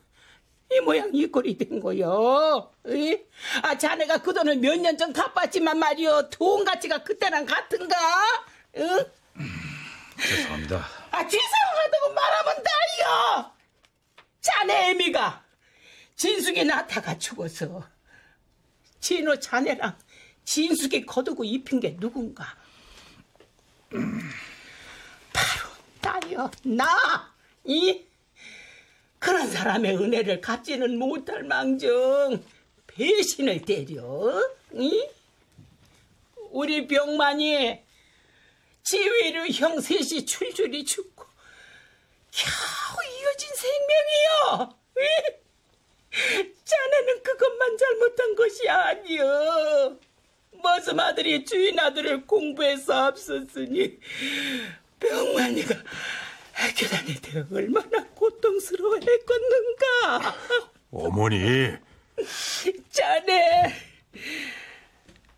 이 0.72 0.80
모양 0.80 1.10
이 1.12 1.26
꼴이 1.26 1.58
된 1.58 1.80
거요. 1.80 2.70
에? 2.86 3.26
아 3.62 3.76
자네가 3.76 4.18
그 4.18 4.32
돈을 4.32 4.56
몇 4.56 4.76
년 4.80 4.96
전 4.96 5.12
갚았지만 5.12 5.78
말이요 5.78 6.30
돈 6.30 6.64
가치가 6.64 7.02
그때랑 7.02 7.44
같은가? 7.46 7.96
응? 8.76 9.04
죄송합니다. 10.20 10.86
아 11.10 11.26
죄송하다고 11.26 12.14
말하면 12.14 12.62
다요. 12.62 13.52
자네 14.40 14.90
애미가 14.90 15.44
진숙이 16.16 16.64
낳다가 16.64 17.18
죽어서 17.18 17.88
진호 19.00 19.40
자네랑 19.40 19.96
진숙이 20.44 21.06
거두고 21.06 21.44
입힌 21.44 21.80
게 21.80 21.96
누군가? 21.96 22.44
바로 25.32 25.70
나요 26.00 26.50
나. 26.62 27.34
이 27.64 28.04
그런 29.18 29.50
사람의 29.50 29.96
은혜를 29.96 30.40
갚지는 30.40 30.98
못할 30.98 31.42
망정 31.44 32.42
배신을 32.86 33.62
때려. 33.62 34.42
이? 34.72 35.08
우리 36.50 36.86
병만이 36.86 37.82
지위로 38.82 39.46
형 39.48 39.80
셋이 39.80 40.24
줄줄이 40.26 40.84
죽고 40.84 41.24
겨우 42.30 42.52
이어진 43.20 43.48
생명이요. 43.54 44.76
이? 44.98 45.00
자네는 46.64 47.22
그것만 47.22 47.76
잘못한 47.76 48.34
것이 48.34 48.66
아니여. 48.68 49.96
머슴 50.62 50.98
아들이 51.00 51.44
주인 51.44 51.78
아들을 51.78 52.26
공부해서 52.26 53.06
앞섰으니 53.06 53.98
병만이가 54.98 55.74
학교 56.52 56.86
다닐 56.86 57.20
때 57.22 57.44
얼마나 57.52 58.04
고통스러워했겠는가. 58.14 60.36
어머니, 60.90 61.76
자네 62.90 63.72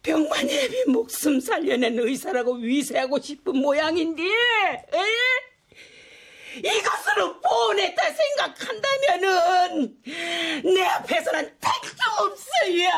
애비 0.04 0.90
목숨 0.90 1.38
살려낸 1.38 1.98
의사라고 1.98 2.54
위세하고 2.54 3.20
싶은 3.20 3.56
모양인데 3.56 4.22
에? 4.22 4.28
이것으로 6.58 7.40
보냈다 7.40 8.02
생각한다면은 8.12 9.96
내 10.64 10.82
앞에서는 10.82 11.56
택도 11.60 12.02
없어요. 12.18 12.88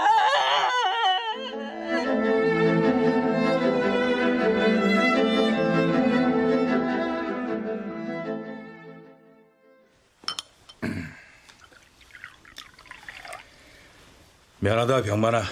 미안하다 14.59 15.03
병만아. 15.03 15.43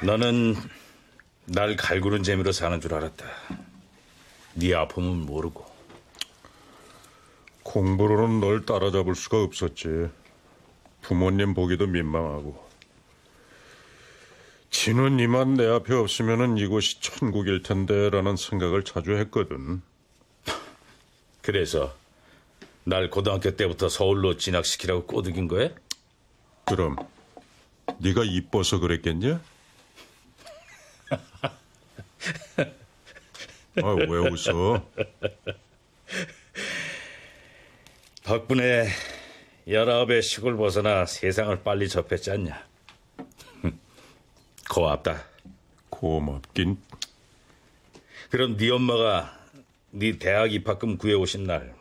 너는 0.00 0.54
날 1.46 1.74
갈구는 1.74 2.22
재미로 2.22 2.52
사는 2.52 2.80
줄 2.80 2.94
알았다. 2.94 3.26
네 4.54 4.74
아픔은 4.74 5.26
모르고. 5.26 5.66
공부로는 7.64 8.40
널 8.40 8.64
따라잡을 8.64 9.16
수가 9.16 9.42
없었지. 9.42 10.08
부모님 11.02 11.54
보기도 11.54 11.86
민망하고. 11.86 12.68
진은 14.70 15.18
이만 15.18 15.54
내 15.54 15.66
앞에 15.66 15.94
없으면 15.94 16.58
이곳이 16.58 17.00
천국일 17.00 17.62
텐데라는 17.62 18.36
생각을 18.36 18.84
자주 18.84 19.16
했거든. 19.16 19.82
그래서 21.42 21.92
날 22.84 23.10
고등학교 23.10 23.56
때부터 23.56 23.88
서울로 23.88 24.36
진학시키라고 24.36 25.06
꼬드긴 25.06 25.48
거야? 25.48 25.70
그럼 26.66 26.94
네가 27.98 28.22
이뻐서 28.24 28.78
그랬겠냐? 28.78 29.40
아, 33.82 33.90
왜 33.92 34.06
웃어? 34.06 34.82
덕분에 38.22 38.88
열아홉의 39.66 40.22
시골 40.22 40.56
벗어나 40.56 41.06
세상을 41.06 41.62
빨리 41.62 41.88
접했지 41.88 42.30
않냐? 42.30 42.66
고맙다. 44.70 45.24
고맙긴. 45.90 46.78
그럼 48.30 48.56
네 48.56 48.70
엄마가 48.70 49.38
네 49.90 50.18
대학 50.18 50.52
입학금 50.52 50.98
구해오신 50.98 51.44
날, 51.44 51.74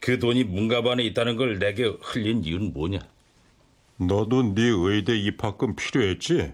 그 0.00 0.18
돈이 0.18 0.44
문가반에 0.44 1.02
있다는 1.04 1.36
걸 1.36 1.58
내게 1.58 1.84
흘린 2.02 2.44
이유는 2.44 2.74
뭐냐? 2.74 2.98
너도 3.96 4.54
네 4.54 4.62
의대 4.62 5.16
입학금 5.16 5.76
필요했지? 5.76 6.52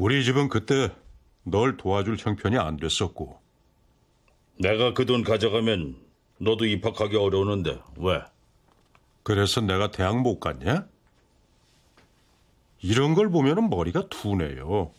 우리 0.00 0.24
집은 0.24 0.48
그때 0.48 0.90
널 1.42 1.76
도와줄 1.76 2.16
형편이 2.18 2.56
안 2.56 2.78
됐었고. 2.78 3.38
내가 4.58 4.94
그 4.94 5.04
돈 5.04 5.22
가져가면 5.22 5.94
너도 6.38 6.64
입학하기 6.64 7.18
어려우는데 7.18 7.78
왜? 7.98 8.22
그래서 9.22 9.60
내가 9.60 9.90
대학 9.90 10.18
못 10.22 10.40
갔냐? 10.40 10.86
이런 12.80 13.14
걸 13.14 13.28
보면 13.28 13.68
머리가 13.68 14.08
둔해요. 14.08 14.90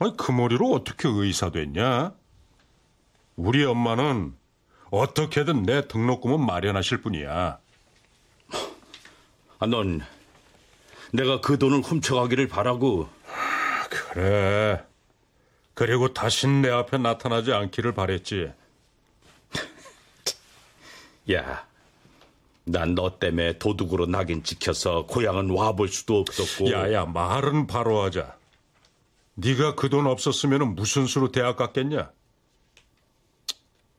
아니, 0.00 0.16
그 0.16 0.32
머리로 0.32 0.72
어떻게 0.72 1.08
의사 1.08 1.52
됐냐? 1.52 2.12
우리 3.36 3.64
엄마는 3.64 4.34
어떻게든 4.90 5.62
내 5.62 5.86
등록금은 5.86 6.44
마련하실 6.44 7.02
뿐이야. 7.02 7.60
아, 9.60 9.66
넌 9.66 10.00
내가 11.12 11.40
그 11.40 11.56
돈을 11.56 11.82
훔쳐가기를 11.82 12.48
바라고. 12.48 13.08
그래. 14.12 14.84
그리고 15.74 16.12
다신 16.12 16.60
내 16.60 16.68
앞에 16.70 16.98
나타나지 16.98 17.52
않기를 17.52 17.94
바랬지. 17.94 18.52
야, 21.32 21.66
난 22.64 22.94
너 22.94 23.18
때문에 23.18 23.58
도둑으로 23.58 24.06
낙인 24.06 24.42
찍혀서 24.44 25.06
고향은 25.06 25.50
와볼 25.50 25.88
수도 25.88 26.20
없었고. 26.20 26.70
야야 26.70 27.06
말은 27.06 27.66
바로 27.66 28.02
하자. 28.02 28.36
네가 29.34 29.76
그 29.76 29.88
돈 29.88 30.06
없었으면 30.06 30.74
무슨 30.74 31.06
수로 31.06 31.32
대학 31.32 31.56
갔겠냐? 31.56 32.10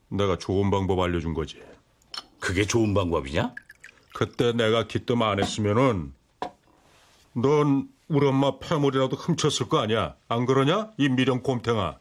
내가 0.08 0.38
좋은 0.38 0.70
방법 0.70 1.00
알려준 1.00 1.34
거지. 1.34 1.60
그게 2.38 2.64
좋은 2.64 2.94
방법이냐? 2.94 3.52
그때 4.14 4.52
내가 4.52 4.86
기뜸 4.86 5.20
안 5.22 5.42
했으면은 5.42 6.14
넌 7.32 7.88
우리 8.08 8.26
엄마 8.26 8.58
폐물이라도 8.58 9.16
훔쳤을 9.16 9.68
거 9.68 9.78
아니야? 9.78 10.16
안 10.28 10.44
그러냐? 10.46 10.92
이 10.98 11.08
미련 11.08 11.42
곰탱아. 11.42 11.98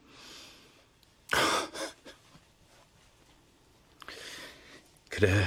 그래. 5.10 5.46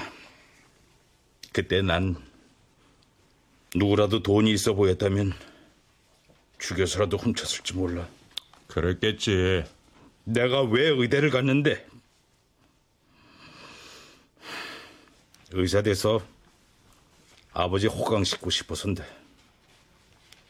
그때 1.52 1.82
난 1.82 2.16
누구라도 3.74 4.22
돈이 4.22 4.50
있어 4.52 4.74
보였다면 4.74 5.32
죽여서라도 6.58 7.16
훔쳤을지 7.18 7.74
몰라. 7.74 8.08
그랬겠지. 8.66 9.64
내가 10.24 10.62
왜 10.62 10.88
의대를 10.88 11.30
갔는데? 11.30 11.86
의사 15.52 15.82
돼서 15.82 16.20
아버지 17.52 17.86
호강 17.86 18.24
싣고 18.24 18.50
싶어서인데 18.50 19.04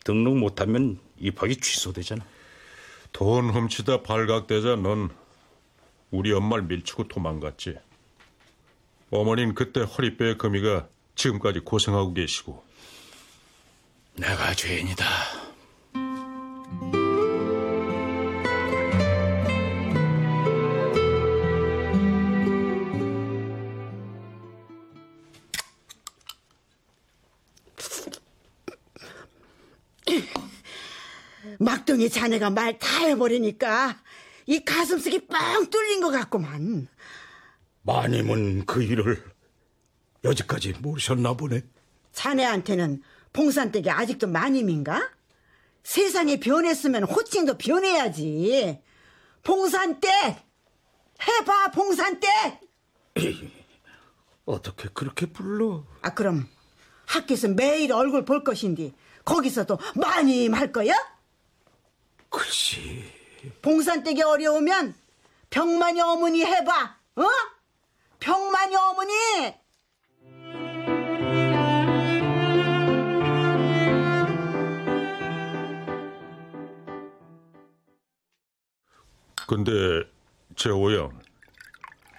등록 0.07 0.39
못하면 0.39 1.01
입학이 1.19 1.57
취소되잖아. 1.57 2.25
돈 3.13 3.51
훔치다 3.51 4.03
발각되자 4.03 4.77
넌 4.77 5.11
우리 6.13 6.33
엄마를 6.33 6.65
밀치고 6.65 7.09
도망갔지. 7.09 7.77
어머닌 9.11 9.55
그때 9.55 9.81
허리뼈에 9.81 10.37
금이가 10.37 10.89
지금까지 11.17 11.61
고생하고 11.61 12.15
계시고. 12.15 12.65
내가 14.15 14.55
죄인이다. 14.55 15.46
막둥이 31.77 32.09
자네가 32.09 32.51
말 32.51 32.79
다 32.79 33.05
해버리니까 33.05 33.99
이 34.47 34.65
가슴속이 34.65 35.27
뻥 35.27 35.69
뚫린 35.71 36.01
것 36.01 36.11
같구만. 36.11 36.89
마님은 37.83 38.65
그 38.67 38.83
일을 38.83 39.23
여지까지 40.25 40.75
모르셨나 40.81 41.35
보네. 41.35 41.63
자네한테는 42.13 43.03
봉산댁이 43.33 43.91
아직도 43.91 44.27
마님인가? 44.29 45.11
세상이 45.83 46.41
변했으면 46.41 47.05
호칭도 47.05 47.59
변해야지. 47.59 48.81
봉산댁! 49.43 50.11
해봐, 51.23 51.71
봉산댁! 51.73 52.61
어떻게 54.47 54.89
그렇게 54.93 55.27
불러? 55.27 55.85
아, 56.03 56.15
그럼 56.15 56.49
학교에서 57.07 57.49
매일 57.49 57.93
얼굴 57.93 58.25
볼 58.25 58.43
것인데 58.43 58.93
거기서도 59.25 59.79
마님 59.97 60.55
할 60.55 60.73
거야? 60.73 60.93
글씨. 62.37 63.03
봉산댁이 63.63 64.23
어려우면 64.23 64.95
병만이 65.49 66.01
어머니 66.03 66.45
해봐, 66.45 66.97
어? 67.17 67.23
병만이 68.21 68.77
어머니! 68.77 69.13
근데 79.47 79.71
재호양, 80.57 81.19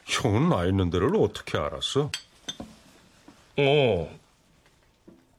형은 0.06 0.50
나 0.50 0.66
있는 0.66 0.90
데를 0.90 1.16
어떻게 1.18 1.60
알았어? 1.60 2.10
어, 3.60 4.20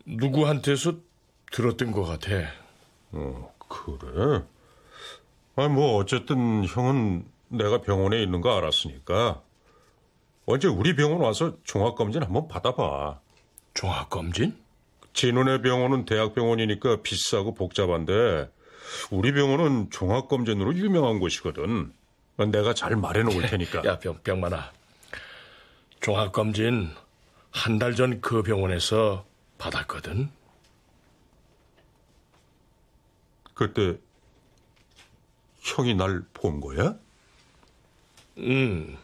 누구한테서 0.05 0.95
들었던 1.51 1.91
것 1.91 2.05
같아. 2.05 2.53
어, 3.13 3.55
그래? 3.69 4.45
아니, 5.59 5.73
뭐, 5.75 5.97
어쨌든 5.97 6.65
형은 6.65 7.25
내가 7.49 7.81
병원에 7.81 8.23
있는 8.23 8.41
거 8.41 8.57
알았으니까. 8.57 9.43
언제 10.47 10.69
우리 10.69 10.95
병원 10.95 11.21
와서 11.21 11.57
종합검진 11.65 12.23
한번 12.23 12.47
받아봐. 12.47 13.19
종합검진? 13.75 14.57
진훈의 15.15 15.63
병원은 15.63 16.05
대학병원이니까 16.05 17.03
비싸고 17.03 17.55
복잡한데, 17.55 18.49
우리 19.11 19.33
병원은 19.33 19.91
종합검진으로 19.91 20.75
유명한 20.77 21.19
곳이거든. 21.19 21.93
내가 22.37 22.73
잘 22.73 22.95
말해놓을 22.95 23.49
테니까. 23.49 23.83
야, 23.85 23.99
병, 23.99 24.17
병만아. 24.23 24.71
종합검진 26.01 26.91
한 27.51 27.79
달 27.81 27.97
전 27.97 28.21
그 28.21 28.45
병원에서 28.45 29.27
받았거든. 29.59 30.31
그때 33.55 33.99
형이 35.77 35.95
날 35.95 36.23
본 36.33 36.61
거야? 36.61 36.95
음. 38.39 38.97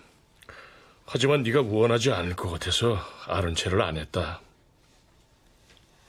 하지만 1.06 1.42
네가 1.42 1.62
원하지 1.62 2.12
않을 2.12 2.34
것 2.36 2.50
같아서 2.50 2.98
아는 3.26 3.54
체를 3.54 3.82
안 3.82 3.96
했다. 3.96 4.40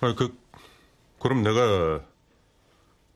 아, 0.01 0.13
그, 0.15 0.37
그럼 1.19 1.41
내가 1.43 2.01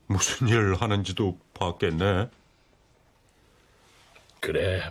무슨 0.06 0.48
일 0.48 0.74
하는지도 0.74 1.38
봤겠네. 1.54 2.28
그래. 4.40 4.90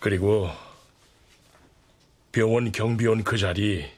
그리고 0.00 0.50
병원 2.32 2.72
경비원 2.72 3.22
그 3.24 3.38
자리 3.38 3.90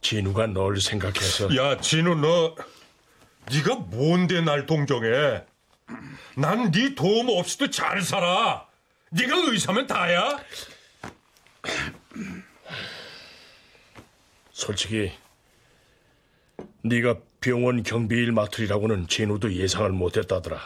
진우가 0.00 0.48
널 0.48 0.80
생각해서 0.80 1.54
야, 1.56 1.76
진우 1.80 2.14
너 2.16 2.54
네가 3.50 3.74
뭔데 3.76 4.40
날 4.40 4.66
동정해? 4.66 5.44
난 6.36 6.70
네 6.70 6.94
도움 6.94 7.28
없이도 7.28 7.70
잘 7.70 8.00
살아. 8.02 8.66
네가 9.10 9.36
의사면 9.50 9.86
다야. 9.86 10.38
솔직히 14.52 15.12
네가 16.82 17.16
병원 17.40 17.82
경비일 17.82 18.32
맡으리라고는 18.32 19.08
진우도 19.08 19.52
예상을 19.54 19.90
못했다더라. 19.90 20.60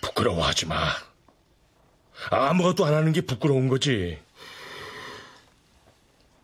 부끄러워하지 0.00 0.66
마. 0.66 0.90
아무것도 2.30 2.84
안 2.86 2.94
하는 2.94 3.12
게 3.12 3.20
부끄러운 3.20 3.68
거지. 3.68 4.18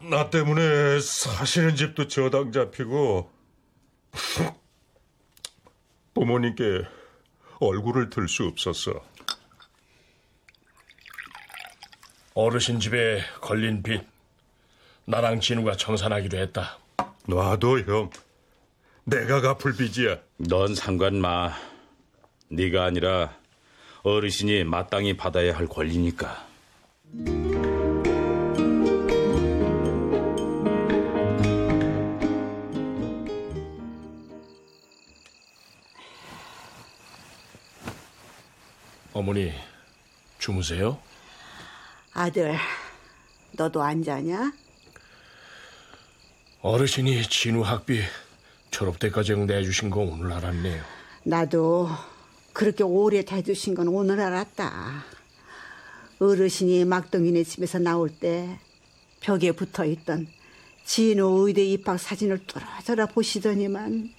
나 0.02 0.30
때문에 0.30 0.98
사시는 1.00 1.76
집도 1.76 2.08
저당 2.08 2.52
잡히고 2.52 3.30
부모님께 6.14 6.86
얼굴을 7.60 8.08
들 8.10 8.26
수 8.26 8.44
없었어. 8.46 8.92
어르신 12.34 12.80
집에 12.80 13.20
걸린 13.40 13.82
빚 13.82 14.02
나랑 15.04 15.40
진우가 15.40 15.76
청산하기로 15.76 16.38
했다. 16.38 16.78
놔둬 17.26 17.80
형. 17.80 18.10
내가 19.04 19.40
갚을 19.40 19.76
빚이야. 19.76 20.18
넌 20.38 20.74
상관 20.74 21.20
마. 21.20 21.52
네가 22.48 22.84
아니라 22.84 23.36
어르신이 24.02 24.64
마땅히 24.64 25.16
받아야 25.16 25.54
할 25.56 25.66
권리니까. 25.66 26.46
어머니 39.20 39.52
주무세요? 40.38 40.98
아들, 42.14 42.56
너도 43.52 43.82
안 43.82 44.02
자냐? 44.02 44.50
어르신이 46.62 47.24
진우 47.28 47.60
학비 47.60 48.00
졸업 48.70 48.98
때까지 48.98 49.36
내주신 49.36 49.90
거 49.90 50.00
오늘 50.00 50.32
알았네요. 50.32 50.82
나도 51.24 51.90
그렇게 52.54 52.82
오래 52.82 53.22
대주신 53.22 53.74
건 53.74 53.88
오늘 53.88 54.20
알았다. 54.20 55.04
어르신이 56.18 56.86
막둥이네 56.86 57.44
집에서 57.44 57.78
나올 57.78 58.08
때 58.08 58.58
벽에 59.20 59.52
붙어 59.52 59.84
있던 59.84 60.28
진호 60.86 61.46
의대 61.46 61.62
입학 61.62 62.00
사진을 62.00 62.46
뚫어져라 62.46 63.04
보시더니만 63.04 64.14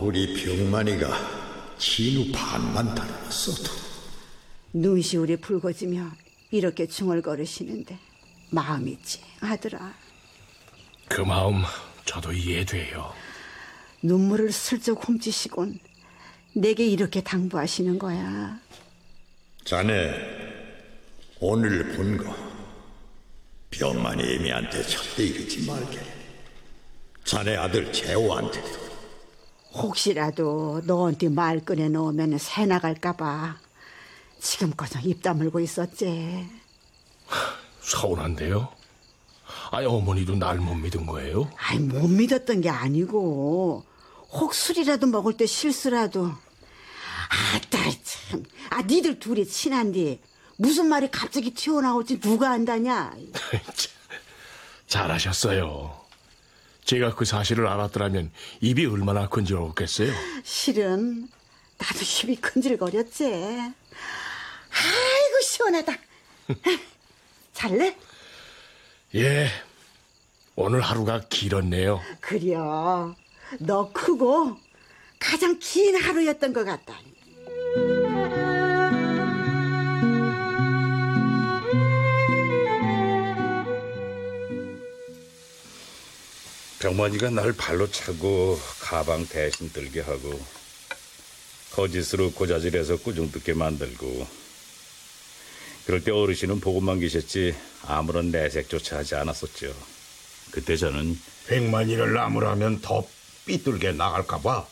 우리 0.00 0.32
병만이가 0.44 1.43
진우 1.78 2.30
반만 2.32 2.94
닮았어도 2.94 3.72
눈시울이 4.72 5.36
붉어지며 5.36 6.10
이렇게 6.50 6.86
중얼거리시는데 6.86 7.98
마음이 8.50 8.98
찡하더라. 9.02 9.94
그 11.08 11.20
마음 11.22 11.62
저도 12.04 12.32
이해돼요. 12.32 13.12
눈물을 14.02 14.52
슬쩍 14.52 15.06
훔치시곤 15.06 15.78
내게 16.54 16.86
이렇게 16.86 17.20
당부하시는 17.22 17.98
거야. 17.98 18.58
자네 19.64 20.14
오늘 21.40 21.92
본 21.94 22.16
거 22.18 22.34
병만이 23.70 24.22
애미한테 24.22 24.82
절대 24.84 25.24
이러지 25.24 25.66
말게 25.66 25.98
자네 27.24 27.56
아들 27.56 27.92
재호한테도 27.92 28.83
혹시라도 29.74 30.80
너한테 30.84 31.28
말 31.28 31.60
꺼내 31.64 31.88
놓으면 31.88 32.38
새 32.38 32.64
나갈까봐 32.66 33.56
지금껏 34.40 34.88
입 35.04 35.22
다물고 35.22 35.60
있었지. 35.60 36.48
서운한데요? 37.80 38.68
아니 39.70 39.86
어머니도 39.86 40.36
날 40.36 40.58
못 40.58 40.74
믿은 40.74 41.06
거예요? 41.06 41.50
아이 41.56 41.78
못 41.78 42.06
믿었던 42.08 42.60
게 42.60 42.68
아니고 42.70 43.84
혹 44.32 44.54
술이라도 44.54 45.06
먹을 45.08 45.36
때 45.36 45.46
실수라도 45.46 46.26
아따 47.28 47.78
참. 48.02 48.44
아 48.70 48.82
니들 48.82 49.18
둘이 49.18 49.46
친한데 49.46 50.20
무슨 50.56 50.86
말이 50.86 51.10
갑자기 51.10 51.52
튀어나올지 51.52 52.20
누가 52.20 52.50
안다냐. 52.52 53.14
잘하셨어요. 54.86 56.03
제가 56.84 57.14
그 57.14 57.24
사실을 57.24 57.66
알았더라면 57.66 58.30
입이 58.60 58.86
얼마나 58.86 59.28
건지러웠겠어요. 59.28 60.12
실은 60.42 61.28
나도 61.78 62.00
입이 62.00 62.36
근질거렸지. 62.36 63.24
아이고 63.24 63.74
시원하다. 65.42 65.92
잘래? 67.52 67.96
예, 69.14 69.48
오늘 70.56 70.80
하루가 70.80 71.20
길었네요. 71.28 72.00
그려. 72.20 73.14
너 73.60 73.92
크고 73.92 74.56
가장 75.18 75.58
긴 75.58 75.96
하루였던 75.96 76.52
것 76.52 76.64
같다. 76.64 76.98
병만이가 86.84 87.30
날 87.30 87.54
발로 87.54 87.90
차고 87.90 88.60
가방 88.78 89.26
대신 89.26 89.72
들게 89.72 90.02
하고 90.02 90.38
거짓으로 91.72 92.32
고자질해서 92.32 92.98
꾸중 92.98 93.32
듣게 93.32 93.54
만들고 93.54 94.28
그럴 95.86 96.04
때 96.04 96.12
어르신은 96.12 96.60
보고만 96.60 97.00
계셨지 97.00 97.54
아무런 97.86 98.30
내색조차 98.30 98.98
하지 98.98 99.14
않았었죠. 99.14 99.74
그때 100.50 100.76
저는 100.76 101.18
백만이를 101.46 102.12
나무라면 102.12 102.82
더 102.82 103.02
삐뚤게 103.46 103.92
나갈까봐 103.92 104.66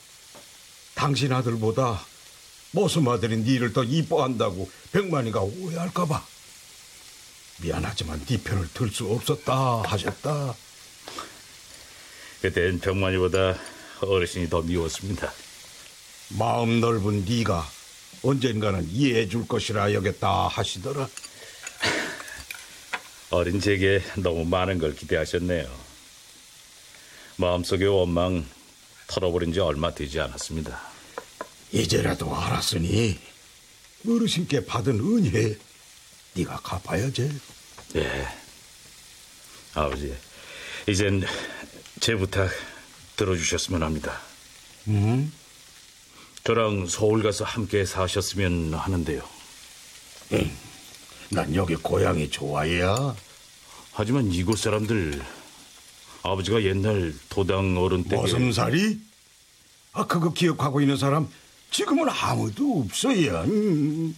당신 0.94 1.32
아들보다 1.32 2.04
모습 2.72 3.08
아들이 3.08 3.38
니를 3.38 3.72
더 3.72 3.84
이뻐한다고 3.84 4.70
백만이가 4.92 5.40
오해할까봐 5.40 6.26
미안하지만 7.62 8.22
네 8.26 8.36
편을 8.36 8.68
들 8.74 8.90
수 8.90 9.06
없었다 9.10 9.82
하셨다. 9.86 10.54
그땐 12.42 12.80
병만이보다 12.80 13.56
어르신이 14.00 14.50
더 14.50 14.62
미웠습니다. 14.62 15.32
마음 16.30 16.80
넓은 16.80 17.24
네가 17.24 17.64
언젠가는 18.24 18.88
이해해 18.90 19.28
줄 19.28 19.46
것이라 19.46 19.92
여겼다 19.92 20.48
하시더라. 20.48 21.08
어린 23.30 23.60
제게 23.60 24.02
너무 24.16 24.44
많은 24.44 24.78
걸 24.78 24.96
기대하셨네요. 24.96 25.72
마음속의 27.36 27.86
원망 27.86 28.44
털어버린 29.06 29.52
지 29.52 29.60
얼마 29.60 29.94
되지 29.94 30.18
않았습니다. 30.18 30.80
이제라도 31.70 32.36
알았으니 32.36 33.18
어르신께 34.04 34.66
받은 34.66 34.98
은혜 34.98 35.56
네가 36.34 36.56
갚아야지. 36.56 37.40
예. 37.96 38.26
아버지, 39.74 40.14
이젠 40.88 41.24
제 42.02 42.16
부탁 42.16 42.50
들어주셨으면 43.14 43.84
합니다. 43.84 44.18
음? 44.88 45.32
저랑 46.42 46.88
서울 46.88 47.22
가서 47.22 47.44
함께 47.44 47.84
사셨으면 47.84 48.74
하는데요. 48.74 49.22
응. 50.32 50.50
난 51.30 51.54
여기 51.54 51.76
고향이 51.76 52.28
좋아야. 52.28 53.14
하지만 53.92 54.32
이곳 54.32 54.58
사람들 54.58 55.22
아버지가 56.24 56.64
옛날 56.64 57.14
도당 57.28 57.78
어른 57.78 58.02
때 58.02 58.16
머슴살이? 58.16 58.98
아 59.92 60.04
그거 60.04 60.32
기억하고 60.32 60.80
있는 60.80 60.96
사람 60.96 61.28
지금은 61.70 62.08
아무도 62.08 62.80
없어요. 62.80 63.42
음. 63.42 64.16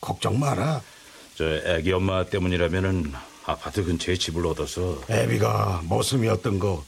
걱정 0.00 0.40
마라. 0.40 0.82
저 1.36 1.44
애기 1.44 1.92
엄마 1.92 2.26
때문이라면은 2.26 3.14
아파트 3.46 3.84
근처에 3.84 4.16
집을 4.16 4.46
얻어서 4.46 5.02
애비가 5.10 5.82
머슴이었던 5.88 6.58
거 6.58 6.84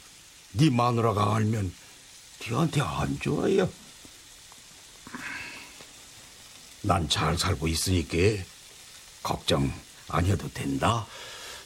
네 0.59 0.71
마누라가 0.71 1.37
알면 1.37 1.71
네한테 2.49 2.81
안 2.81 3.19
좋아요. 3.21 3.69
난 6.83 7.09
잘 7.09 7.37
살고 7.37 7.69
있으니까 7.69 8.43
걱정 9.23 9.71
안 10.09 10.25
해도 10.25 10.49
된다. 10.55 11.07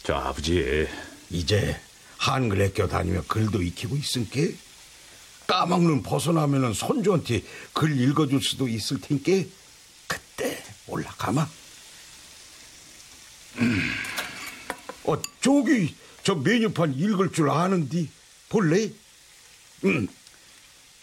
저 0.03 0.15
아버지 0.15 0.89
이제 1.29 1.79
한글 2.17 2.65
학교 2.65 2.89
다니며 2.89 3.23
글도 3.29 3.63
익히고 3.63 3.97
있으니까 3.97 4.41
까먹는 5.47 6.03
벗어나면은 6.03 6.73
손주한테 6.75 7.43
글 7.73 8.01
읽어줄 8.01 8.43
수도 8.43 8.67
있을 8.67 9.01
테니까 9.01 9.49
그때 10.09 10.65
올라가마. 10.89 11.49
음. 13.59 13.91
어 15.05 15.21
저기 15.41 15.95
저 16.23 16.35
메뉴판 16.35 16.95
읽을 16.95 17.33
줄 17.33 17.51
아는디 17.51 18.09
볼래? 18.49 18.91
음. 19.85 20.09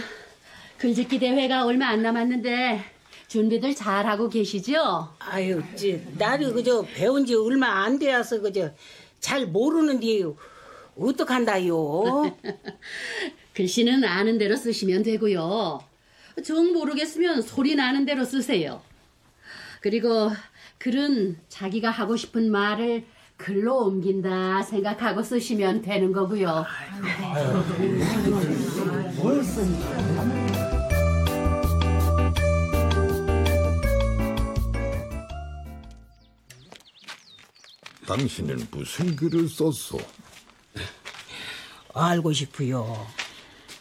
그 0.78 0.78
글짓기 0.78 1.20
대회가 1.20 1.66
얼마 1.66 1.90
안 1.90 2.02
남았는데 2.02 2.93
준비들 3.34 3.74
잘 3.74 4.06
하고 4.06 4.30
계시죠? 4.30 5.10
아유, 5.18 5.64
지 5.76 6.06
나도 6.20 6.54
그저 6.54 6.86
배운 6.94 7.26
지 7.26 7.34
얼마 7.34 7.84
안 7.84 7.98
되어서 7.98 8.40
그저 8.40 8.70
잘 9.20 9.48
모르는데 9.48 10.22
어떡한다요? 10.96 12.38
글씨는 13.56 14.04
아는 14.04 14.38
대로 14.38 14.56
쓰시면 14.56 15.02
되고요. 15.02 15.84
정 16.46 16.74
모르겠으면 16.74 17.42
소리 17.42 17.74
나는 17.74 18.06
대로 18.06 18.24
쓰세요. 18.24 18.84
그리고 19.82 20.30
글은 20.78 21.40
자기가 21.50 21.90
하고 21.90 22.16
싶은 22.16 22.52
말을 22.52 23.04
글로 23.38 23.80
옮긴다 23.88 24.62
생각하고 24.62 25.24
쓰시면 25.24 25.82
되는 25.82 26.12
거고요. 26.12 26.66
당신은 38.06 38.68
무슨 38.72 39.16
글을 39.16 39.48
썼소? 39.48 39.98
알고 41.94 42.34
싶어요. 42.34 43.08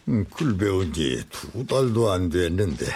음, 0.09 0.25
글 0.31 0.57
배운 0.57 0.93
지 0.93 1.23
두 1.31 1.65
달도 1.67 2.11
안 2.11 2.29
됐는데 2.29 2.87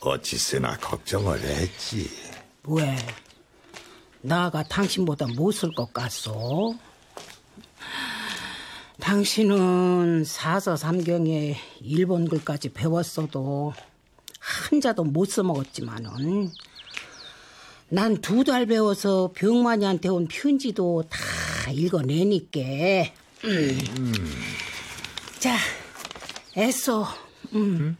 어찌 0.00 0.38
쓰나 0.38 0.76
걱정을 0.78 1.40
했지. 1.40 2.08
왜? 2.64 2.96
나가 4.22 4.62
당신보다 4.62 5.26
못 5.36 5.52
쓸 5.54 5.72
것 5.72 5.92
같소? 5.92 6.74
당신은 9.00 10.24
사서 10.24 10.76
삼경에 10.76 11.56
일본 11.80 12.28
글까지 12.28 12.68
배웠어도 12.70 13.72
한자도 14.38 15.04
못 15.04 15.24
써먹었지만은 15.30 16.50
난 17.90 18.20
두 18.20 18.44
달 18.44 18.66
배워서 18.66 19.32
병만이한테 19.34 20.08
온 20.08 20.28
편지도 20.28 21.04
다 21.10 21.70
읽어내니까 21.72 22.60
음. 23.44 23.78
자 25.38 25.56
애써 26.56 27.06
음. 27.52 27.96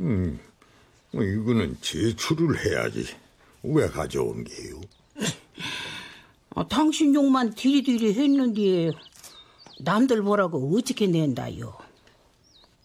음, 0.00 0.40
뭐 1.12 1.22
이거는 1.22 1.76
제출을 1.80 2.58
해야지. 2.64 3.06
왜 3.62 3.86
가져온 3.88 4.42
게요? 4.44 4.80
아, 6.54 6.66
당신 6.66 7.14
욕만 7.14 7.54
디리디리 7.54 8.14
했는데 8.14 8.90
남들 9.80 10.22
보라고 10.22 10.74
어떻게 10.76 11.06
낸다요? 11.06 11.76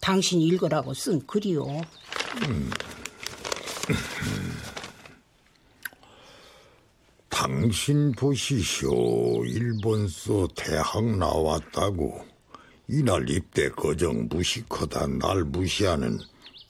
당신 0.00 0.40
읽으라고 0.42 0.92
쓴 0.92 1.26
글이요. 1.26 1.64
음. 2.48 2.70
당신 7.38 8.12
보시쇼 8.12 9.44
일본서 9.46 10.48
대학 10.56 11.04
나왔다고 11.04 12.24
이날 12.88 13.28
입대 13.28 13.68
거정 13.68 14.26
무식하다 14.30 15.06
날 15.18 15.44
무시하는 15.44 16.18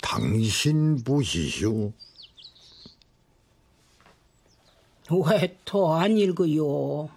당신 0.02 1.04
보시쇼 1.04 1.92
왜 5.08 5.56
더 5.64 5.94
안 5.94 6.18
읽어요? 6.18 7.10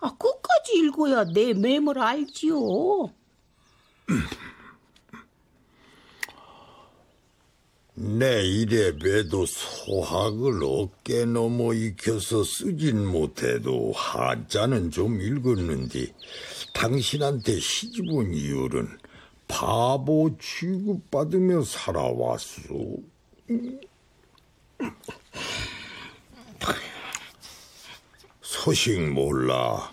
아, 0.00 0.16
끝까지 0.16 0.78
읽어야 0.78 1.24
내 1.24 1.52
맴을 1.52 1.98
알지요. 1.98 3.12
내 8.02 8.42
일에 8.42 8.96
배도 8.96 9.44
소학을 9.44 10.64
어깨 10.64 11.26
넘어 11.26 11.74
익혀서 11.74 12.44
쓰진 12.44 13.06
못해도 13.06 13.92
한자는 13.92 14.90
좀 14.90 15.20
읽었는데 15.20 16.06
당신한테 16.72 17.60
시집온 17.60 18.32
이유는 18.32 18.88
바보 19.46 20.34
취급받으며 20.40 21.62
살아왔소. 21.62 23.02
소식 28.40 28.98
몰라. 29.10 29.92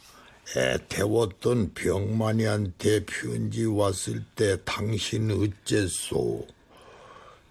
애 0.55 0.77
태웠던 0.87 1.73
병만이한테 1.73 3.03
편지 3.03 3.65
왔을 3.65 4.23
때 4.33 4.55
당신 4.63 5.29
어째소? 5.29 6.47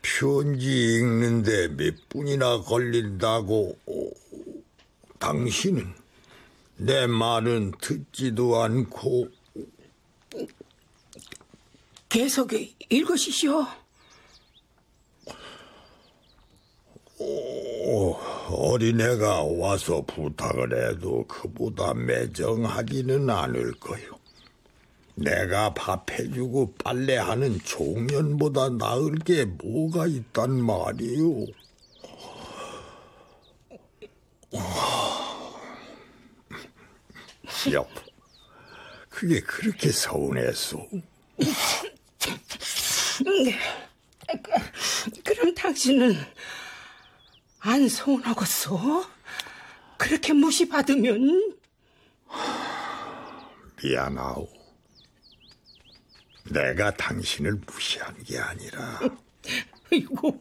편지 0.07 0.99
읽는데 0.99 1.69
몇 1.69 2.09
분이나 2.09 2.61
걸린다고 2.61 3.77
오, 3.87 4.11
당신은 5.19 5.93
내 6.77 7.09
말은 7.09 7.73
듣지도 7.81 8.63
않고 8.63 9.29
계속 12.09 12.53
읽으시오. 12.89 13.67
오, 17.19 18.13
어린애가 18.49 19.43
와서 19.43 20.05
부탁을 20.07 20.91
해도 20.93 21.25
그보다 21.27 21.95
매정하지는 21.95 23.29
않을 23.29 23.73
거요. 23.81 24.26
내가 25.17 25.73
밥해주고 25.73 26.75
빨래하는 26.75 27.59
종년보다 27.65 28.69
나을 28.71 29.15
게 29.19 29.47
뭐가 29.47 30.07
있단 30.07 30.63
말이오. 30.63 31.47
여보, 37.73 37.91
그게 39.09 39.41
그렇게 39.41 39.91
서운했소? 39.91 40.87
그럼 45.25 45.55
당신은 45.55 46.15
안 47.61 47.89
서운하겠어? 47.89 49.09
그렇게 49.97 50.35
무시받으면? 50.35 51.57
미안하오. 53.83 54.56
내가 56.51 56.95
당신을 56.95 57.61
무시한 57.67 58.17
게 58.25 58.39
아니라. 58.39 59.01
아이고, 59.93 60.41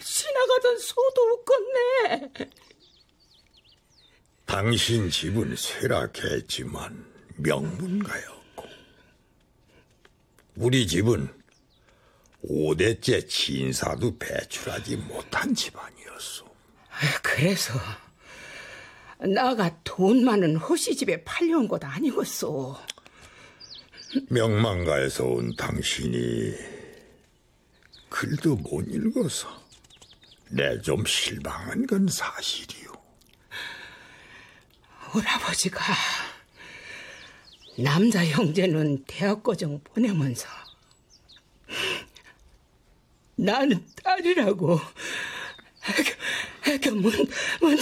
지나가던 0.00 0.78
소도 0.78 1.22
웃겠네. 1.32 2.32
당신 4.46 5.10
집은 5.10 5.56
쇠락했지만 5.56 7.12
명문가였고, 7.36 8.64
우리 10.56 10.86
집은 10.86 11.28
5대째 12.48 13.28
진사도 13.28 14.18
배출하지 14.18 14.96
못한 14.96 15.54
집안이었소. 15.54 16.44
그래서 17.22 17.74
나가 19.18 19.76
돈 19.82 20.24
많은 20.24 20.56
허시집에 20.56 21.24
팔려온 21.24 21.66
것 21.66 21.82
아니겠소. 21.84 22.76
명망가에서 24.28 25.24
온 25.24 25.54
당신이 25.56 26.54
글도 28.08 28.56
못 28.56 28.86
읽어서 28.88 29.62
내 30.50 30.80
좀 30.82 31.04
실망한 31.04 31.86
건 31.86 32.06
사실이오. 32.06 32.92
할아버지가 34.88 35.80
남자 37.78 38.24
형제는 38.24 39.04
대학 39.06 39.42
과정 39.42 39.80
보내면서 39.82 40.46
나는 43.36 43.84
딸이라고 44.02 44.78
애교 46.68 46.94
문, 46.94 47.12
문. 47.60 47.78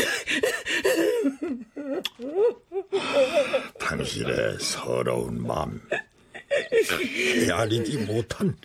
당신의 3.78 4.59
서러운 4.61 5.47
마음 5.47 5.80
헤아리지 7.46 7.98
못한 7.98 8.57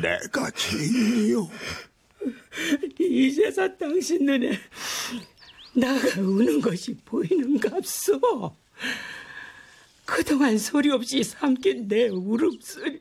내가 0.00 0.50
죄인이요. 0.50 1.50
이제서 2.98 3.76
당신 3.76 4.24
눈에 4.26 4.58
나가 5.74 6.20
우는 6.20 6.60
것이 6.60 6.94
보이는갑소. 7.04 8.20
그동안 10.04 10.58
소리 10.58 10.90
없이 10.90 11.22
삼킨 11.22 11.88
내 11.88 12.08
울음소리를 12.08 13.00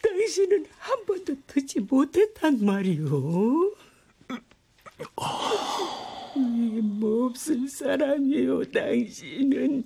당신은 0.00 0.66
한 0.78 1.04
번도 1.04 1.36
듣지 1.46 1.80
못했단 1.80 2.64
말이오. 2.64 3.74
이 6.36 6.80
몹쓸 6.82 7.68
사람이요, 7.68 8.64
당신은. 8.70 9.84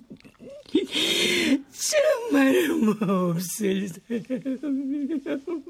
정말 1.69 2.67
몹쓸 2.69 3.89
사람. 3.89 5.63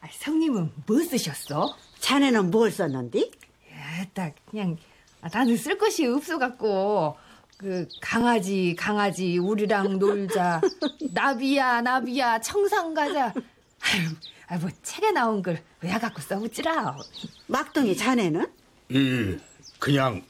아, 0.00 0.08
성님은 0.10 0.72
뭐 0.86 1.02
쓰셨어? 1.02 1.76
자네는 2.00 2.50
뭘 2.50 2.70
썼는디? 2.70 3.32
딱 4.14 4.34
그냥 4.46 4.76
아, 5.20 5.28
나는 5.32 5.56
쓸 5.56 5.76
것이 5.76 6.06
없어갖고 6.06 7.16
그 7.58 7.86
강아지 8.00 8.74
강아지 8.78 9.36
우리랑 9.36 9.98
놀자 9.98 10.60
나비야 11.12 11.82
나비야 11.82 12.40
청산 12.40 12.94
가자 12.94 13.26
아유 13.80 14.08
아, 14.46 14.56
뭐 14.58 14.70
책에 14.82 15.10
나온 15.10 15.42
걸 15.42 15.60
왜 15.80 15.90
갖고 15.90 16.20
써보지라 16.20 16.96
막둥이 17.46 17.96
자네는? 17.96 18.46
음, 18.92 19.40
그냥 19.78 20.22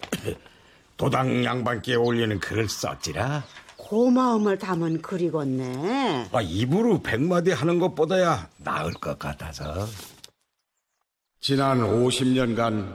도당 0.98 1.44
양반께 1.44 1.94
올리는 1.94 2.38
글을 2.40 2.68
썼지라. 2.68 3.44
고마움을 3.76 4.58
담은 4.58 5.00
글이겠네. 5.00 6.28
아, 6.32 6.42
입으로 6.42 7.00
백마디 7.02 7.52
하는 7.52 7.78
것보다야 7.78 8.50
나을 8.58 8.92
것 8.94 9.18
같아서. 9.18 9.86
지난 11.40 11.78
50년간 11.80 12.94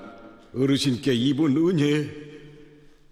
어르신께 0.55 1.13
입은 1.13 1.57
은혜, 1.57 2.11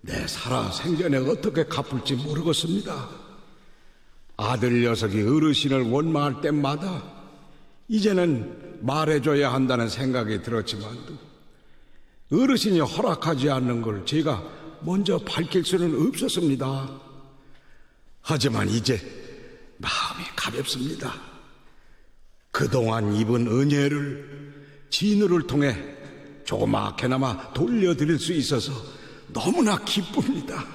내 0.01 0.27
살아 0.27 0.71
생전에 0.71 1.17
어떻게 1.17 1.63
갚을지 1.63 2.15
모르겠습니다. 2.15 3.09
아들 4.37 4.81
녀석이 4.81 5.21
어르신을 5.21 5.91
원망할 5.91 6.41
때마다 6.41 7.03
이제는 7.87 8.79
말해줘야 8.81 9.53
한다는 9.53 9.87
생각이 9.87 10.41
들었지만도 10.41 11.17
어르신이 12.31 12.79
허락하지 12.79 13.49
않는 13.51 13.81
걸 13.81 14.05
제가 14.05 14.41
먼저 14.81 15.19
밝힐 15.19 15.63
수는 15.63 16.07
없었습니다. 16.07 16.89
하지만 18.21 18.69
이제 18.69 18.95
마음이 19.77 20.25
가볍습니다. 20.35 21.13
그동안 22.51 23.15
입은 23.15 23.47
은혜를 23.47 24.87
진우를 24.89 25.45
통해 25.47 25.75
조그맣게나마 26.45 27.53
돌려드릴 27.53 28.17
수 28.17 28.33
있어서 28.33 28.71
너무나 29.33 29.77
기쁩니다. 29.83 30.65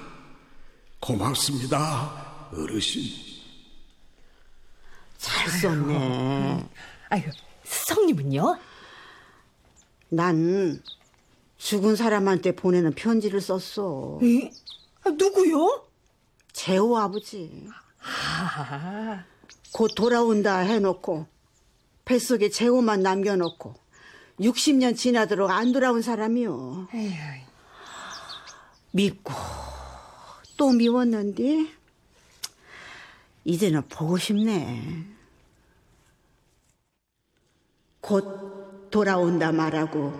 고맙습니다, 0.99 2.49
어르신. 2.51 3.03
잘 5.17 5.49
썼네. 5.49 6.69
아유 7.09 7.23
성님은요? 7.63 8.59
난 10.09 10.81
죽은 11.57 11.95
사람한테 11.95 12.55
보내는 12.55 12.93
편지를 12.93 13.41
썼어. 13.41 14.19
에? 14.23 14.51
아, 15.03 15.09
누구요? 15.09 15.85
재호 16.53 16.97
아버지. 16.97 17.67
아, 17.99 19.23
곧 19.73 19.91
돌아온다 19.95 20.59
해놓고 20.59 21.27
뱃속에 22.05 22.49
재호만 22.49 23.01
남겨놓고 23.01 23.75
60년 24.39 24.95
지나도록 24.95 25.49
안 25.49 25.71
돌아온 25.71 26.01
사람이요. 26.01 26.87
에휴, 26.93 27.46
밉고 28.91 29.33
또 30.57 30.71
미웠는데 30.71 31.67
이제는 33.45 33.87
보고 33.87 34.17
싶네. 34.17 35.05
곧 38.01 38.89
돌아온다 38.89 39.51
말하고 39.51 40.11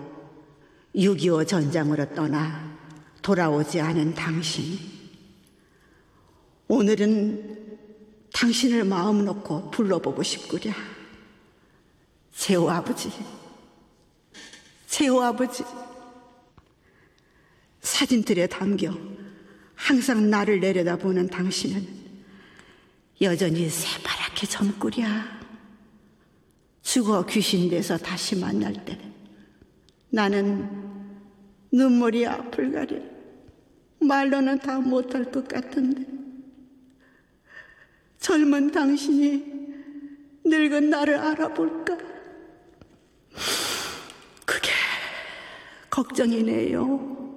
6.25 0.94 1.46
전장으로 1.46 2.14
떠나 2.14 2.78
돌아오지 3.22 3.80
않은 3.80 4.14
당신. 4.14 4.78
오늘은 6.68 7.78
당신을 8.32 8.84
마음 8.84 9.24
놓고 9.24 9.70
불러보고 9.70 10.22
싶구려. 10.22 10.72
재호 12.34 12.70
아버지. 12.70 13.10
재호 14.86 15.22
아버지. 15.22 15.64
사진들에 17.88 18.46
담겨 18.48 18.94
항상 19.74 20.28
나를 20.28 20.60
내려다보는 20.60 21.28
당신은 21.28 21.86
여전히 23.22 23.68
새파랗게 23.68 24.46
젊구랴. 24.46 25.38
죽어 26.82 27.24
귀신 27.26 27.68
돼서 27.68 27.96
다시 27.96 28.36
만날 28.36 28.72
때 28.84 28.98
나는 30.10 30.68
눈물이 31.72 32.26
앞을 32.26 32.72
가려 32.72 33.00
말로는 34.00 34.58
다 34.60 34.78
못할 34.78 35.30
것 35.30 35.48
같은데 35.48 36.04
젊은 38.20 38.70
당신이 38.70 39.44
늙은 40.44 40.90
나를 40.90 41.18
알아볼까? 41.18 41.98
그게 44.46 44.70
걱정이네요. 45.90 47.27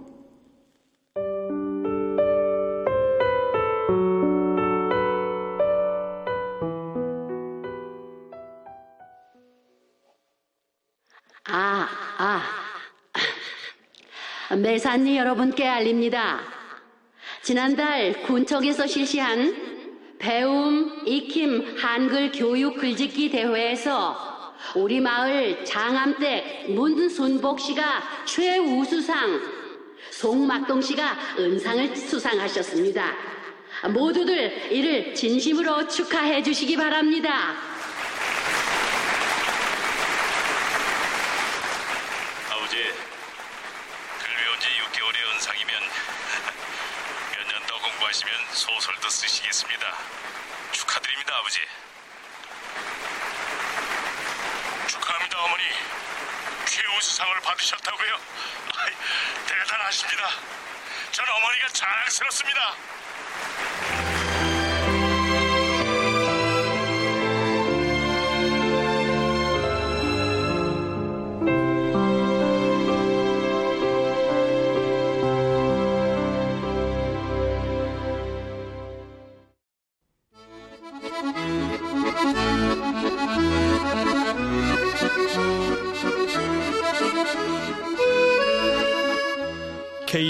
아, 11.52 11.88
아. 12.18 12.44
매산리 14.56 15.18
여러분께 15.18 15.68
알립니다. 15.68 16.42
지난달 17.42 18.22
군청에서 18.24 18.86
실시한 18.88 19.72
배움, 20.20 21.02
익힘, 21.06 21.78
한글 21.80 22.32
교육 22.32 22.78
글짓기 22.78 23.32
대회에서 23.32 24.54
우리 24.76 25.00
마을 25.00 25.66
장암댁 25.66 26.72
문순복 26.72 27.60
씨가 27.60 28.04
최우수상, 28.26 29.42
송막동 30.12 30.82
씨가 30.82 31.18
은상을 31.40 31.96
수상하셨습니다. 31.96 33.14
모두들 33.94 34.72
이를 34.72 35.16
진심으로 35.16 35.88
축하해 35.88 36.44
주시기 36.44 36.76
바랍니다. 36.78 37.56
아버지, 42.52 42.76
글 42.78 44.36
배운 44.36 44.60
지 44.60 44.68
6개월의 44.70 45.34
은상이면 45.34 45.82
몇 45.82 47.48
년 47.52 47.62
더 47.68 47.78
공부하시면 47.82 48.34
소설도 48.54 49.10
쓰시겠습니다. 49.10 49.98
축하드립니다, 50.72 51.41
아버지. 51.52 51.60
축하합니다, 54.88 55.38
어머니. 55.38 55.64
최우수상을 56.66 57.42
받으셨다고요? 57.42 58.20
대단하십니다. 59.48 60.30
전 61.12 61.30
어머니가 61.30 61.68
자랑스럽습니다. 61.68 62.76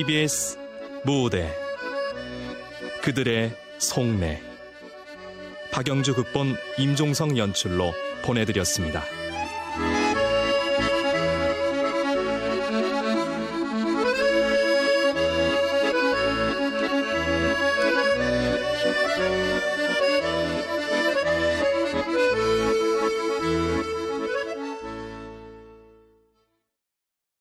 KBS 0.02 0.58
무대 1.04 1.56
그들의 3.04 3.52
속내 3.78 4.42
박영주 5.72 6.16
극본 6.16 6.56
임종성 6.80 7.38
연출로 7.38 7.94
보내드렸습니다. 8.24 9.04